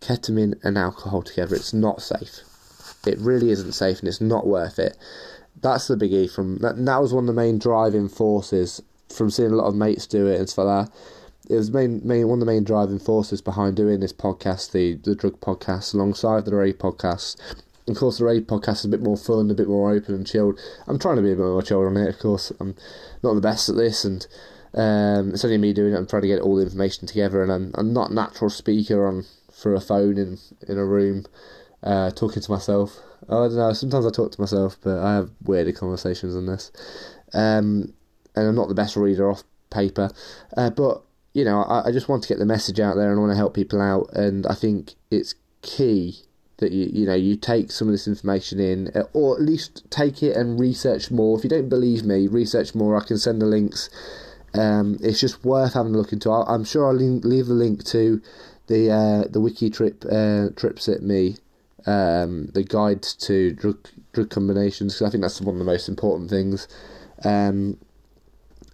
[0.02, 1.56] ketamine and alcohol together.
[1.56, 2.42] It's not safe.
[3.06, 4.98] It really isn't safe, and it's not worth it.
[5.62, 6.32] That's the biggie.
[6.32, 9.76] From that, that was one of the main driving forces from seeing a lot of
[9.76, 10.98] mates do it and stuff like that
[11.50, 14.96] it was main, main one of the main driving forces behind doing this podcast, the
[14.96, 17.36] the drug podcast, alongside the Rave podcast.
[17.88, 20.26] Of course, the Rave podcast is a bit more fun, a bit more open and
[20.26, 20.58] chilled.
[20.88, 22.08] I'm trying to be a bit more chilled on it.
[22.08, 22.76] Of course, I'm
[23.22, 24.26] not the best at this, and
[24.74, 25.98] um, it's only me doing it.
[25.98, 29.06] I'm trying to get all the information together, and I'm I'm not a natural speaker
[29.06, 30.38] on through a phone in
[30.68, 31.26] in a room,
[31.84, 33.00] uh, talking to myself.
[33.28, 33.74] I don't know.
[33.74, 36.72] Sometimes I talk to myself, but I have weirder conversations than this.
[37.34, 37.94] Um,
[38.36, 40.10] and I'm not the best reader off paper,
[40.58, 41.04] uh, but
[41.34, 43.32] you know, I, I just want to get the message out there and I want
[43.32, 44.12] to help people out.
[44.14, 46.20] And I think it's key
[46.58, 50.24] that you you know you take some of this information in, or at least take
[50.24, 51.38] it and research more.
[51.38, 52.96] If you don't believe me, research more.
[52.96, 53.90] I can send the links.
[54.54, 56.30] Um, it's just worth having a look into.
[56.30, 58.22] i am sure I'll leave the link to
[58.68, 61.38] the uh, the wiki trip uh, TripSit.me,
[61.88, 65.90] um, the guide to drug drug combinations because I think that's one of the most
[65.90, 66.68] important things.
[67.24, 67.78] Um,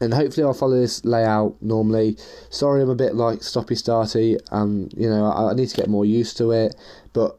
[0.02, 2.18] and hopefully I'll follow this layout normally.
[2.50, 5.89] Sorry, I'm a bit like stoppy starty, and you know I, I need to get
[5.89, 6.76] more used to it.
[7.14, 7.38] But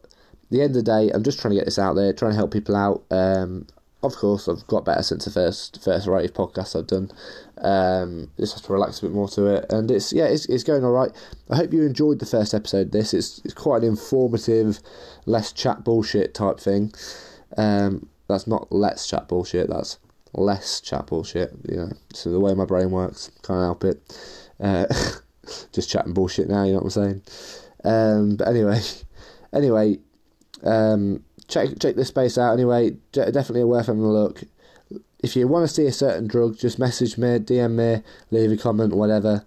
[0.50, 2.36] the end of the day, I'm just trying to get this out there, trying to
[2.36, 3.04] help people out.
[3.10, 3.66] Um,
[4.02, 7.10] of course, I've got better since the first first rave podcast I've done.
[7.58, 10.64] Um, just have to relax a bit more to it, and it's yeah, it's it's
[10.64, 11.10] going all right.
[11.50, 12.92] I hope you enjoyed the first episode.
[12.92, 14.80] This it's it's quite an informative,
[15.26, 16.92] less chat bullshit type thing.
[17.56, 19.68] Um, that's not let's chat bullshit.
[19.68, 19.98] That's
[20.32, 21.52] less chat bullshit.
[21.68, 24.00] You know, so the way my brain works, can't help it.
[24.60, 24.86] Uh,
[25.72, 26.64] just chatting bullshit now.
[26.64, 27.22] You know what I'm saying?
[27.84, 28.80] Um, but anyway,
[29.52, 29.98] anyway,
[30.62, 32.52] um, check check this space out.
[32.52, 34.42] Anyway, definitely worth having a look.
[35.22, 38.56] If you want to see a certain drug, just message me, DM me, leave a
[38.56, 39.44] comment, whatever.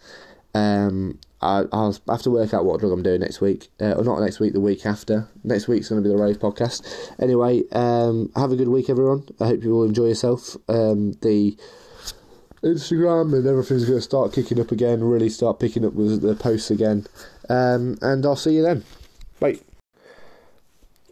[0.53, 4.03] Um, I, will have to work out what drug I'm doing next week, uh, or
[4.03, 5.27] not next week, the week after.
[5.43, 6.81] Next week's going to be the rave podcast.
[7.19, 9.27] Anyway, um, have a good week, everyone.
[9.39, 10.55] I hope you all enjoy yourself.
[10.69, 11.57] Um, the
[12.63, 15.03] Instagram and everything's going to start kicking up again.
[15.03, 17.05] Really start picking up with the posts again.
[17.49, 18.83] Um, and I'll see you then.
[19.39, 19.59] Bye.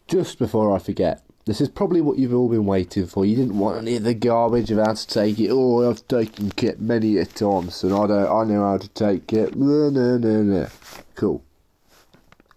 [0.07, 3.25] Just before I forget, this is probably what you've all been waiting for.
[3.25, 5.49] You didn't want any of the garbage of how to take it.
[5.49, 8.29] Oh, I've taken it many a times, and I don't.
[8.29, 9.55] I know how to take it.
[9.55, 10.67] No, no, no, no.
[11.15, 11.43] Cool.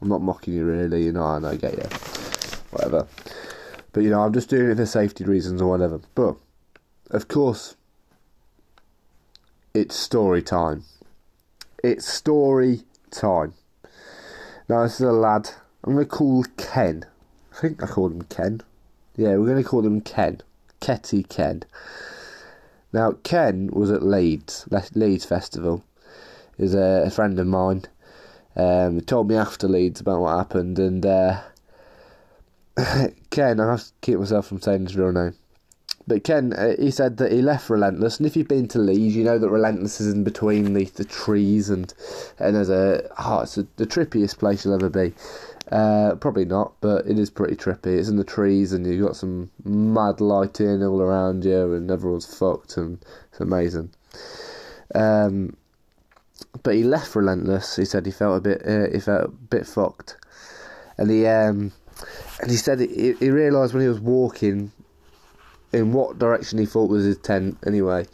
[0.02, 1.04] I'm not mocking you, really.
[1.04, 1.88] You know, I know, get you.
[2.70, 3.06] Whatever.
[3.92, 6.00] But you know, I'm just doing it for safety reasons or whatever.
[6.14, 6.36] But
[7.10, 7.76] of course,
[9.72, 10.84] it's story time.
[11.82, 13.54] It's story time.
[14.68, 15.50] Now, this is a lad.
[15.84, 17.06] I'm to call Ken.
[17.52, 18.62] I think I called him Ken.
[19.16, 20.40] Yeah, we're going to call him Ken.
[20.80, 21.62] Ketty Ken.
[22.92, 25.84] Now, Ken was at Leeds, Leeds Festival.
[26.56, 27.84] He's a, friend of mine.
[28.56, 31.40] Um, he told me after Leeds about what happened, and uh,
[33.30, 35.34] Ken, I have to keep myself from saying his real name.
[36.06, 39.16] But Ken, uh, he said that he left Relentless, and if you've been to Leeds,
[39.16, 41.92] you know that Relentless is in between the, the trees, and
[42.38, 45.14] and there's a oh, it's a, the trippiest place you'll ever be.
[45.74, 47.98] Uh, probably not, but it is pretty trippy.
[47.98, 52.32] It's in the trees, and you've got some mad lighting all around you, and everyone's
[52.32, 53.90] fucked, and it's amazing.
[54.94, 55.56] Um,
[56.62, 57.74] but he left Relentless.
[57.74, 60.16] He said he felt a bit, uh, he felt a bit fucked,
[60.96, 61.72] and he um,
[62.40, 64.70] and he said he, he realised when he was walking
[65.72, 67.58] in what direction he thought was his tent.
[67.66, 68.06] Anyway,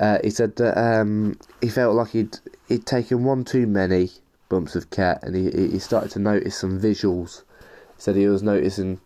[0.00, 2.36] uh, he said that um, he felt like he'd
[2.68, 4.10] he'd taken one too many
[4.48, 7.42] bumps of cat, and he he started to notice some visuals.
[7.98, 9.00] Said he was noticing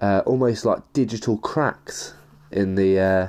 [0.00, 2.14] uh, almost like digital cracks
[2.50, 3.28] in the uh,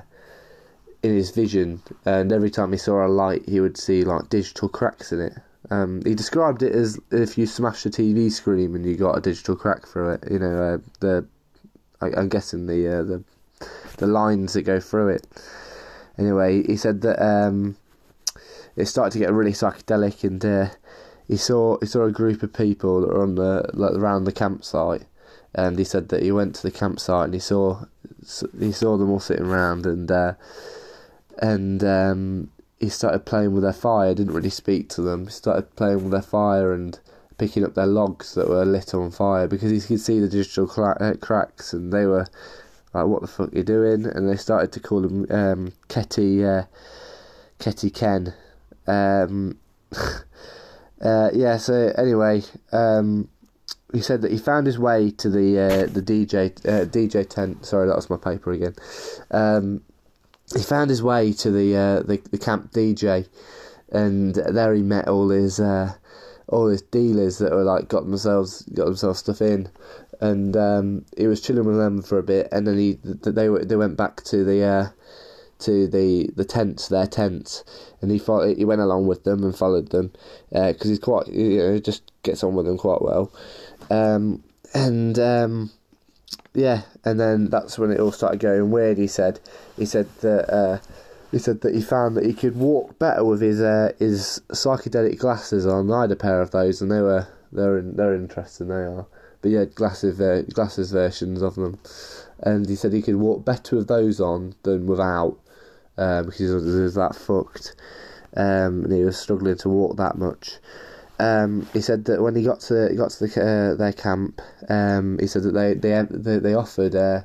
[1.03, 4.69] in his vision, and every time he saw a light, he would see like digital
[4.69, 5.33] cracks in it.
[5.69, 9.21] Um, he described it as if you smash a TV screen and you got a
[9.21, 10.23] digital crack through it.
[10.31, 11.27] You know uh, the
[12.01, 13.23] I, am guessing the uh, the
[13.97, 15.27] the lines that go through it.
[16.17, 17.75] Anyway, he said that um,
[18.75, 20.69] it started to get really psychedelic, and uh,
[21.27, 24.31] he saw he saw a group of people that were on the like around the
[24.31, 25.03] campsite,
[25.53, 27.83] and he said that he went to the campsite and he saw
[28.59, 30.33] he saw them all sitting around, and uh,
[31.39, 32.49] and um,
[32.79, 34.13] he started playing with their fire.
[34.13, 35.25] Didn't really speak to them.
[35.25, 36.97] He started playing with their fire and
[37.37, 40.71] picking up their logs that were lit on fire because he could see the digital
[40.99, 42.27] uh, cracks, and they were
[42.93, 46.45] like, "What the fuck are you doing?" And they started to call him um, Ketty
[46.45, 46.63] uh,
[47.59, 48.33] Ketty Ken.
[48.87, 49.57] Um,
[51.01, 51.57] uh, yeah.
[51.57, 53.29] So anyway, um,
[53.93, 57.65] he said that he found his way to the uh, the DJ uh, DJ tent.
[57.65, 58.75] Sorry, that was my paper again.
[59.31, 59.81] Um,
[60.53, 63.27] he found his way to the uh, the, the camp DJ,
[63.91, 65.93] and there he met all his uh,
[66.47, 69.69] all his dealers that were like got themselves got themselves stuff in,
[70.19, 73.75] and um, he was chilling with them for a bit, and then he they they
[73.75, 74.87] went back to the uh,
[75.59, 77.63] to the the tents, their tents,
[78.01, 80.11] and he followed, he went along with them and followed them
[80.49, 83.31] because uh, he's quite you know just gets on with them quite well,
[83.89, 84.43] um,
[84.73, 85.71] and um,
[86.53, 88.97] yeah, and then that's when it all started going weird.
[88.97, 89.39] He said
[89.77, 90.53] he said that.
[90.53, 90.79] Uh,
[91.29, 95.19] he said that he found that he could walk better with his uh, his psychedelic
[95.19, 95.91] glasses on.
[95.91, 98.67] I had a pair of those, and they were They're in, they're interesting.
[98.67, 99.05] They are.
[99.41, 101.79] But yeah, glasses uh, glasses versions of them,
[102.39, 105.37] and he said he could walk better with those on than without,
[105.97, 107.75] um, because he was that fucked,
[108.35, 110.57] um, and he was struggling to walk that much.
[111.19, 114.41] Um, he said that when he got to he got to the, uh, their camp,
[114.69, 117.21] um, he said that they they they, they offered uh,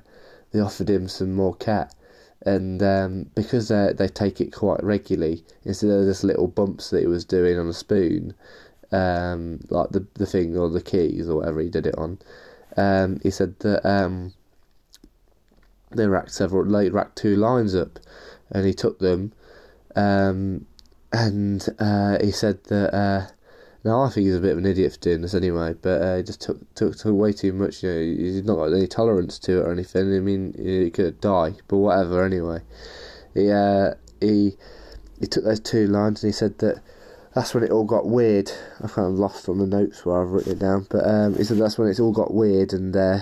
[0.52, 1.94] they offered him some more cat,
[2.46, 7.00] and um, because they they take it quite regularly, instead of just little bumps that
[7.00, 8.34] he was doing on a spoon,
[8.92, 12.18] um, like the the thing or the keys or whatever he did it on,
[12.78, 14.32] um, he said that um,
[15.90, 17.98] they racked several, they racked two lines up,
[18.52, 19.32] and he took them,
[19.96, 20.66] um,
[21.12, 22.94] and uh, he said that.
[22.94, 23.26] Uh,
[23.84, 26.16] now I think he's a bit of an idiot for doing this anyway, but uh,
[26.18, 27.82] he just took, took took way too much.
[27.82, 30.14] You know, he's not got any tolerance to it or anything.
[30.14, 32.24] I mean, he could die, but whatever.
[32.24, 32.60] Anyway,
[33.34, 34.56] he uh, he
[35.18, 36.80] he took those two lines and he said that
[37.34, 38.52] that's when it all got weird.
[38.82, 41.44] I've kind of lost on the notes where I've written it down, but um, he
[41.44, 43.20] said that's when it all got weird and uh,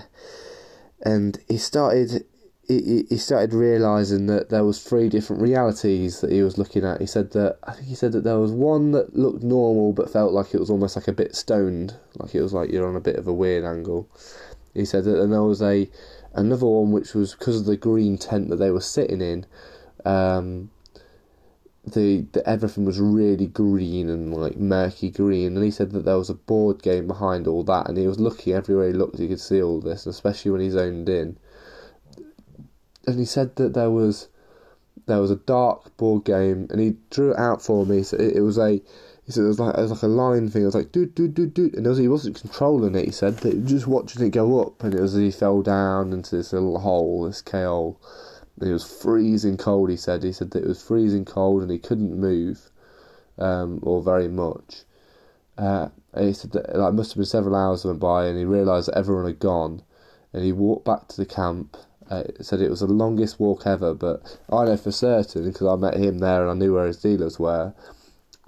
[1.02, 2.26] and he started
[2.70, 7.00] he, he started realizing that there was three different realities that he was looking at.
[7.00, 10.12] He said that I think he said that there was one that looked normal but
[10.12, 12.94] felt like it was almost like a bit stoned, like it was like you're on
[12.94, 14.08] a bit of a weird angle.
[14.72, 15.90] He said that and there was a
[16.32, 19.46] another one which was because of the green tent that they were sitting in.
[20.04, 20.70] Um,
[21.84, 26.18] the, the everything was really green and like murky green, and he said that there
[26.18, 29.26] was a board game behind all that, and he was looking everywhere he looked, he
[29.26, 31.36] could see all this, especially when he zoned in
[33.07, 34.28] and he said that there was
[35.07, 38.03] there was a dark board game, and he drew it out for me.
[38.03, 38.80] So it, it was a
[39.24, 40.62] he said it was like it was like a line thing.
[40.62, 43.05] It was like do do do do, and was, he wasn't controlling it.
[43.05, 46.12] He said that he just watching it go up, and it was he fell down
[46.12, 47.42] into this little hole, this.
[47.53, 49.90] And it was freezing cold.
[49.90, 52.70] He said he said that it was freezing cold, and he couldn't move,
[53.38, 54.84] um, or very much.
[55.57, 58.88] Uh, he said that like must have been several hours went by, and he realised
[58.88, 59.82] that everyone had gone,
[60.32, 61.76] and he walked back to the camp
[62.11, 65.76] uh, said it was the longest walk ever, but I know for certain because I
[65.76, 67.72] met him there and I knew where his dealers were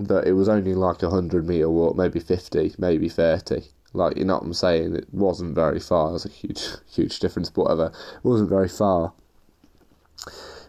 [0.00, 3.64] that it was only like a hundred meter walk, maybe fifty, maybe thirty.
[3.92, 4.96] Like you know what I'm saying?
[4.96, 6.10] It wasn't very far.
[6.10, 7.86] It was a huge, huge difference, but whatever.
[8.16, 9.12] It wasn't very far.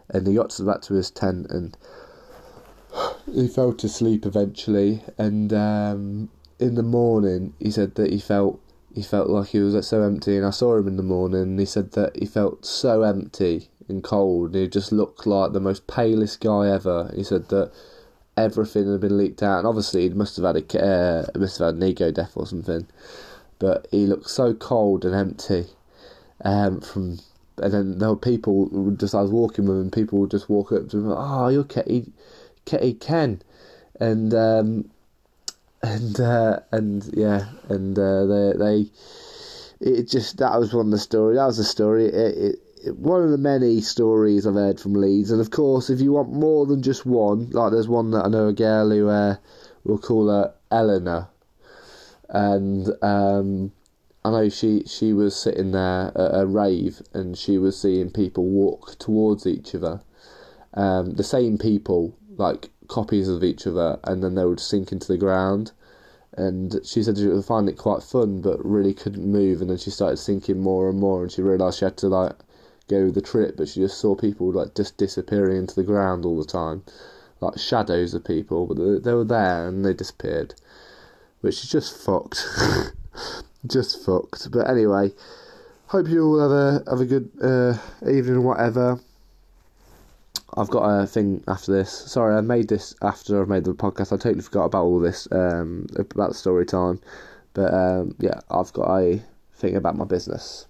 [0.09, 1.77] And he got to back to his tent and
[3.33, 5.01] he fell to sleep eventually.
[5.17, 6.29] And um,
[6.59, 8.59] in the morning, he said that he felt
[8.93, 10.37] he felt like he was so empty.
[10.37, 13.69] And I saw him in the morning, and he said that he felt so empty
[13.87, 14.53] and cold.
[14.53, 17.11] And he just looked like the most palest guy ever.
[17.15, 17.71] He said that
[18.37, 21.67] everything had been leaked out, and obviously he must have had a uh, must have
[21.67, 22.87] had an ego death or something.
[23.59, 25.65] But he looked so cold and empty.
[26.43, 27.19] Um, from
[27.57, 29.91] and then there were people just I was walking with him.
[29.91, 32.11] People would just walk up to him, "Oh, you're Ketty,
[32.65, 33.41] Ketty Ken,"
[33.99, 34.89] and um,
[35.83, 38.91] and uh, and yeah, and uh, they they
[39.81, 41.35] it just that was one of the story.
[41.35, 42.05] That was the story.
[42.05, 45.89] It, it, it, one of the many stories I've heard from Leeds, and of course,
[45.89, 48.89] if you want more than just one, like there's one that I know a girl
[48.89, 49.35] who uh,
[49.83, 51.27] we'll call her Eleanor,
[52.29, 53.73] and um,
[54.23, 58.45] I know she she was sitting there at a rave, and she was seeing people
[58.45, 60.01] walk towards each other,
[60.75, 65.07] um, the same people like copies of each other, and then they would sink into
[65.07, 65.71] the ground.
[66.35, 69.61] And she said she would find it quite fun, but really couldn't move.
[69.61, 72.33] And then she started sinking more and more, and she realised she had to like
[72.87, 76.37] go the trip, but she just saw people like just disappearing into the ground all
[76.37, 76.83] the time,
[77.39, 80.53] like shadows of people, but they, were there and they disappeared,
[81.41, 82.45] which is just fucked,
[83.67, 84.51] just fucked.
[84.51, 85.11] But anyway,
[85.87, 87.77] hope you all have a have a good uh,
[88.09, 88.99] evening, whatever.
[90.55, 91.91] I've got a thing after this.
[91.91, 94.13] Sorry, I made this after I've made the podcast.
[94.13, 96.99] I totally forgot about all this, um, about the story time.
[97.53, 99.21] But um, yeah, I've got a
[99.55, 100.67] thing about my business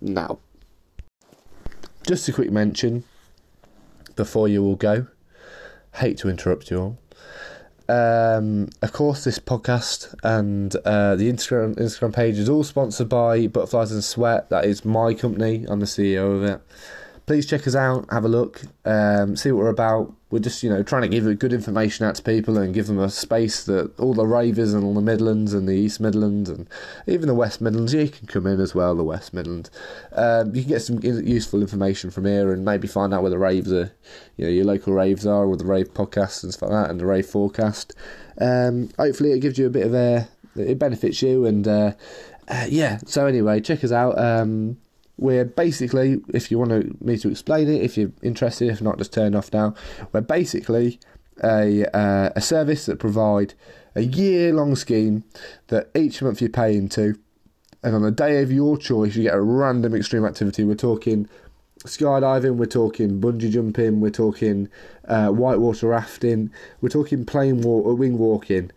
[0.00, 0.38] now.
[2.06, 3.04] Just a quick mention
[4.16, 5.06] before you all go.
[5.94, 6.98] Hate to interrupt you all.
[7.88, 13.46] Um, of course, this podcast and uh, the Instagram Instagram page is all sponsored by
[13.46, 14.50] Butterflies and Sweat.
[14.50, 15.64] That is my company.
[15.68, 16.60] I'm the CEO of it
[17.28, 20.14] please check us out, have a look, um, see what we're about.
[20.30, 22.98] We're just, you know, trying to give good information out to people and give them
[22.98, 26.66] a space that all the ravers and all the Midlands and the East Midlands and
[27.06, 29.70] even the West Midlands, you can come in as well, the West Midlands.
[30.12, 33.38] Um, you can get some useful information from here and maybe find out where the
[33.38, 33.92] raves are,
[34.38, 36.98] you know, your local raves are, or the rave podcasts and stuff like that, and
[36.98, 37.94] the rave forecast.
[38.40, 41.92] Um, hopefully, it gives you a bit of a, it benefits you and, uh,
[42.48, 43.00] uh, yeah.
[43.04, 44.18] So anyway, check us out.
[44.18, 44.78] Um,
[45.18, 48.98] we're basically, if you want to, me to explain it, if you're interested, if not,
[48.98, 49.74] just turn off now.
[50.12, 50.98] We're basically
[51.42, 53.54] a uh, a service that provide
[53.94, 55.24] a year long scheme
[55.68, 57.18] that each month you pay into,
[57.82, 60.64] and on a day of your choice, you get a random extreme activity.
[60.64, 61.28] We're talking
[61.84, 64.68] skydiving, we're talking bungee jumping, we're talking
[65.06, 66.50] uh, whitewater rafting,
[66.80, 68.70] we're talking plane walk, uh, wing walking.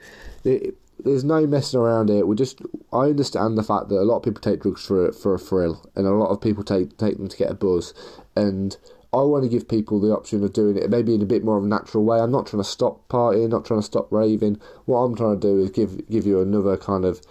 [0.43, 2.25] It, there's no messing around here.
[2.25, 5.33] We just I understand the fact that a lot of people take drugs for for
[5.33, 7.93] a thrill, and a lot of people take take them to get a buzz,
[8.35, 8.77] and
[9.13, 11.57] I want to give people the option of doing it maybe in a bit more
[11.57, 12.19] of a natural way.
[12.19, 14.59] I'm not trying to stop partying, not trying to stop raving.
[14.85, 17.21] What I'm trying to do is give give you another kind of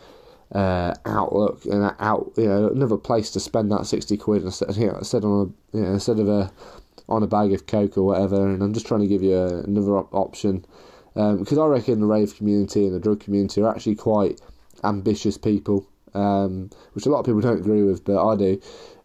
[0.53, 4.89] uh, outlook and out you know another place to spend that sixty quid instead you
[4.89, 6.53] know, instead on a you know, instead of a
[7.09, 8.47] on a bag of coke or whatever.
[8.47, 10.65] And I'm just trying to give you another op- option
[11.15, 14.41] because um, I reckon the rave community and the drug community are actually quite
[14.85, 18.61] ambitious people, um, which a lot of people don't agree with, but I do.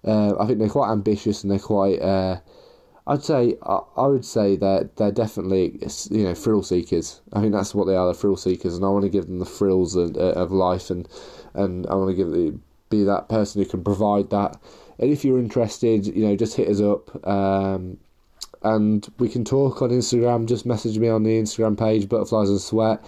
[0.06, 2.00] Uh, I think they're quite ambitious and they're quite.
[2.02, 2.40] Uh,
[3.08, 5.80] I'd say I, I would say that they're definitely
[6.12, 7.22] you know thrill seekers.
[7.34, 8.06] I think that's what they are.
[8.06, 11.08] They're thrill seekers, and I want to give them the thrills of, of life, and
[11.54, 12.58] and I want to give the,
[12.90, 14.60] be that person who can provide that.
[15.00, 17.28] And if you're interested, you know, just hit us up.
[17.28, 17.98] Um,
[18.66, 20.48] and we can talk on Instagram.
[20.48, 23.04] Just message me on the Instagram page, Butterflies and Sweat,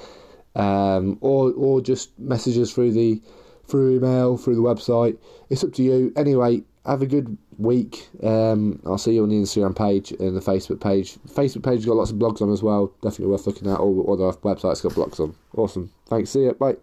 [0.56, 3.22] um, or or just message us through the
[3.66, 5.18] through email, through the website.
[5.50, 6.14] It's up to you.
[6.16, 8.08] Anyway, have a good week.
[8.24, 11.18] Um, I'll see you on the Instagram page and the Facebook page.
[11.28, 12.94] Facebook page got lots of blogs on as well.
[13.02, 13.80] Definitely worth looking at.
[13.80, 15.36] All the other websites got blogs on.
[15.56, 15.92] Awesome.
[16.08, 16.30] Thanks.
[16.30, 16.54] See you.
[16.54, 16.78] Bye.